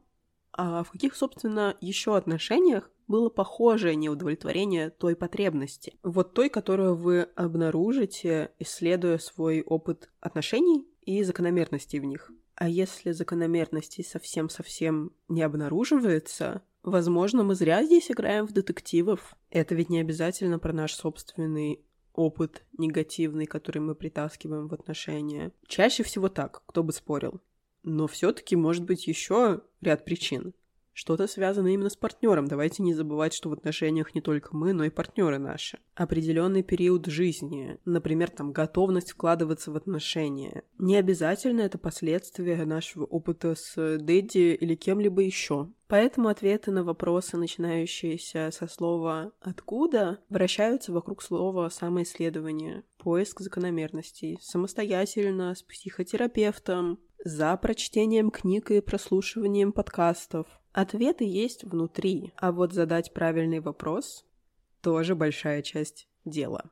а 0.52 0.85
в 0.85 0.92
каких, 0.92 1.16
собственно, 1.16 1.76
еще 1.80 2.16
отношениях 2.16 2.88
было 3.06 3.28
похожее 3.28 3.96
неудовлетворение 3.96 4.90
той 4.90 5.16
потребности. 5.16 5.98
Вот 6.02 6.34
той, 6.34 6.48
которую 6.48 6.96
вы 6.96 7.28
обнаружите, 7.36 8.50
исследуя 8.58 9.18
свой 9.18 9.62
опыт 9.62 10.10
отношений 10.20 10.86
и 11.02 11.22
закономерностей 11.22 12.00
в 12.00 12.04
них. 12.04 12.30
А 12.56 12.68
если 12.68 13.12
закономерностей 13.12 14.04
совсем-совсем 14.04 15.10
не 15.28 15.42
обнаруживается, 15.42 16.62
возможно, 16.82 17.42
мы 17.42 17.54
зря 17.54 17.84
здесь 17.84 18.10
играем 18.10 18.46
в 18.46 18.52
детективов. 18.52 19.36
Это 19.50 19.74
ведь 19.74 19.90
не 19.90 20.00
обязательно 20.00 20.58
про 20.58 20.72
наш 20.72 20.94
собственный 20.94 21.84
опыт 22.12 22.64
негативный, 22.78 23.46
который 23.46 23.80
мы 23.80 23.94
притаскиваем 23.96 24.68
в 24.68 24.74
отношения. 24.74 25.52
Чаще 25.66 26.04
всего 26.04 26.28
так, 26.28 26.62
кто 26.66 26.84
бы 26.84 26.92
спорил. 26.92 27.40
Но 27.82 28.06
все-таки 28.06 28.56
может 28.56 28.84
быть 28.84 29.06
еще 29.08 29.62
ряд 29.80 30.04
причин 30.04 30.54
что-то 30.94 31.26
связано 31.26 31.68
именно 31.68 31.90
с 31.90 31.96
партнером. 31.96 32.46
Давайте 32.46 32.83
не 32.83 32.94
забывать, 32.94 33.35
что 33.35 33.50
в 33.50 33.52
отношениях 33.52 34.14
не 34.14 34.20
только 34.20 34.57
мы, 34.57 34.72
но 34.72 34.85
и 34.85 34.90
партнеры 34.90 35.38
наши. 35.38 35.78
Определенный 35.94 36.62
период 36.62 37.07
жизни, 37.07 37.78
например, 37.85 38.30
там 38.30 38.52
готовность 38.52 39.11
вкладываться 39.11 39.72
в 39.72 39.76
отношения. 39.76 40.62
Не 40.78 40.96
обязательно 40.96 41.61
это 41.62 41.78
последствия 41.78 42.64
нашего 42.64 43.04
опыта 43.04 43.54
с 43.57 43.98
Дэдди 43.98 44.54
или 44.54 44.74
кем-либо 44.76 45.20
еще. 45.20 45.68
Поэтому 45.88 46.28
ответы 46.28 46.70
на 46.70 46.83
вопросы, 46.83 47.37
начинающиеся 47.37 48.50
со 48.52 48.66
слова 48.68 49.33
«откуда», 49.40 50.20
вращаются 50.30 50.92
вокруг 50.92 51.22
слова 51.22 51.68
«самоисследование», 51.68 52.85
поиск 52.98 53.40
закономерностей, 53.40 54.38
самостоятельно, 54.40 55.54
с 55.54 55.62
психотерапевтом, 55.62 56.98
за 57.24 57.57
прочтением 57.57 58.30
книг 58.30 58.70
и 58.70 58.80
прослушиванием 58.80 59.72
подкастов, 59.72 60.46
Ответы 60.74 61.22
есть 61.22 61.62
внутри, 61.62 62.32
а 62.37 62.50
вот 62.50 62.72
задать 62.72 63.14
правильный 63.14 63.60
вопрос– 63.60 64.26
тоже 64.82 65.14
большая 65.14 65.62
часть 65.62 66.08
дела. 66.24 66.68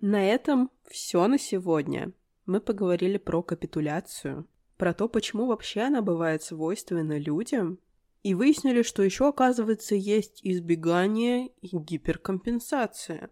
На 0.00 0.24
этом 0.24 0.70
все 0.88 1.26
на 1.26 1.38
сегодня. 1.38 2.12
Мы 2.46 2.62
поговорили 2.62 3.18
про 3.18 3.42
капитуляцию, 3.42 4.48
про 4.78 4.94
то, 4.94 5.06
почему 5.06 5.44
вообще 5.44 5.82
она 5.82 6.00
бывает 6.00 6.42
свойственна 6.42 7.18
людям, 7.18 7.78
и 8.22 8.32
выяснили, 8.32 8.80
что 8.80 9.02
еще, 9.02 9.28
оказывается, 9.28 9.94
есть 9.94 10.40
избегание 10.42 11.48
и 11.60 11.76
гиперкомпенсация. 11.76 13.28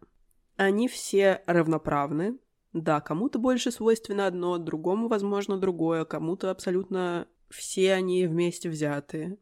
Они 0.56 0.86
все 0.86 1.42
равноправны, 1.46 2.36
да, 2.72 3.00
кому-то 3.00 3.38
больше 3.38 3.70
свойственно 3.70 4.26
одно, 4.26 4.58
другому, 4.58 5.08
возможно, 5.08 5.58
другое, 5.58 6.04
кому-то 6.04 6.50
абсолютно 6.50 7.28
все 7.50 7.92
они 7.92 8.26
вместе 8.26 8.70
взятые. 8.70 9.38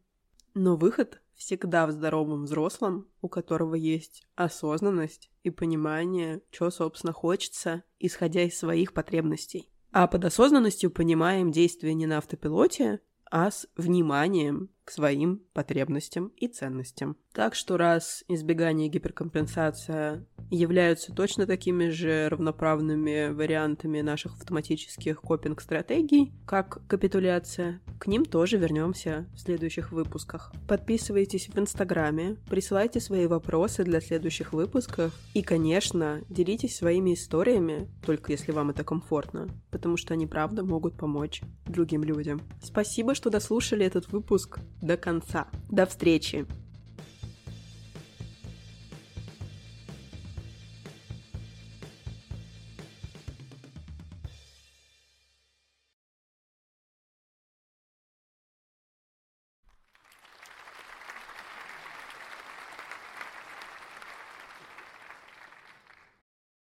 Но 0.53 0.75
выход 0.75 1.21
всегда 1.33 1.87
в 1.87 1.91
здоровом 1.91 2.43
взрослом, 2.43 3.07
у 3.21 3.29
которого 3.29 3.75
есть 3.75 4.27
осознанность 4.35 5.31
и 5.43 5.49
понимание, 5.49 6.41
что, 6.51 6.69
собственно, 6.69 7.13
хочется, 7.13 7.83
исходя 7.99 8.43
из 8.43 8.57
своих 8.57 8.93
потребностей. 8.93 9.71
А 9.91 10.07
под 10.07 10.25
осознанностью 10.25 10.91
понимаем 10.91 11.51
действия 11.51 11.93
не 11.93 12.05
на 12.05 12.17
автопилоте, 12.17 12.99
а 13.29 13.49
с 13.49 13.67
вниманием 13.75 14.69
к 14.83 14.91
своим 14.91 15.41
потребностям 15.53 16.31
и 16.37 16.47
ценностям. 16.47 17.17
Так 17.33 17.55
что 17.55 17.77
раз 17.77 18.23
избегание 18.27 18.87
и 18.87 18.91
гиперкомпенсация 18.91 20.25
являются 20.49 21.13
точно 21.13 21.47
такими 21.47 21.87
же 21.89 22.27
равноправными 22.27 23.29
вариантами 23.29 24.01
наших 24.01 24.33
автоматических 24.33 25.21
копинг-стратегий, 25.21 26.33
как 26.45 26.85
капитуляция, 26.87 27.79
к 27.99 28.07
ним 28.07 28.25
тоже 28.25 28.57
вернемся 28.57 29.27
в 29.33 29.39
следующих 29.39 29.93
выпусках. 29.93 30.51
Подписывайтесь 30.67 31.47
в 31.47 31.57
Инстаграме, 31.57 32.35
присылайте 32.49 32.99
свои 32.99 33.27
вопросы 33.27 33.85
для 33.85 34.01
следующих 34.01 34.51
выпусков 34.51 35.17
и, 35.33 35.41
конечно, 35.41 36.21
делитесь 36.27 36.75
своими 36.75 37.13
историями, 37.13 37.89
только 38.05 38.33
если 38.33 38.51
вам 38.51 38.71
это 38.71 38.83
комфортно, 38.83 39.47
потому 39.69 39.95
что 39.95 40.13
они 40.13 40.27
правда 40.27 40.65
могут 40.65 40.97
помочь 40.97 41.41
другим 41.65 42.03
людям. 42.03 42.41
Спасибо, 42.61 43.15
что 43.15 43.29
дослушали 43.29 43.85
этот 43.85 44.11
выпуск 44.11 44.59
до 44.81 44.97
конца. 44.97 45.47
До 45.69 45.85
встречи! 45.85 46.45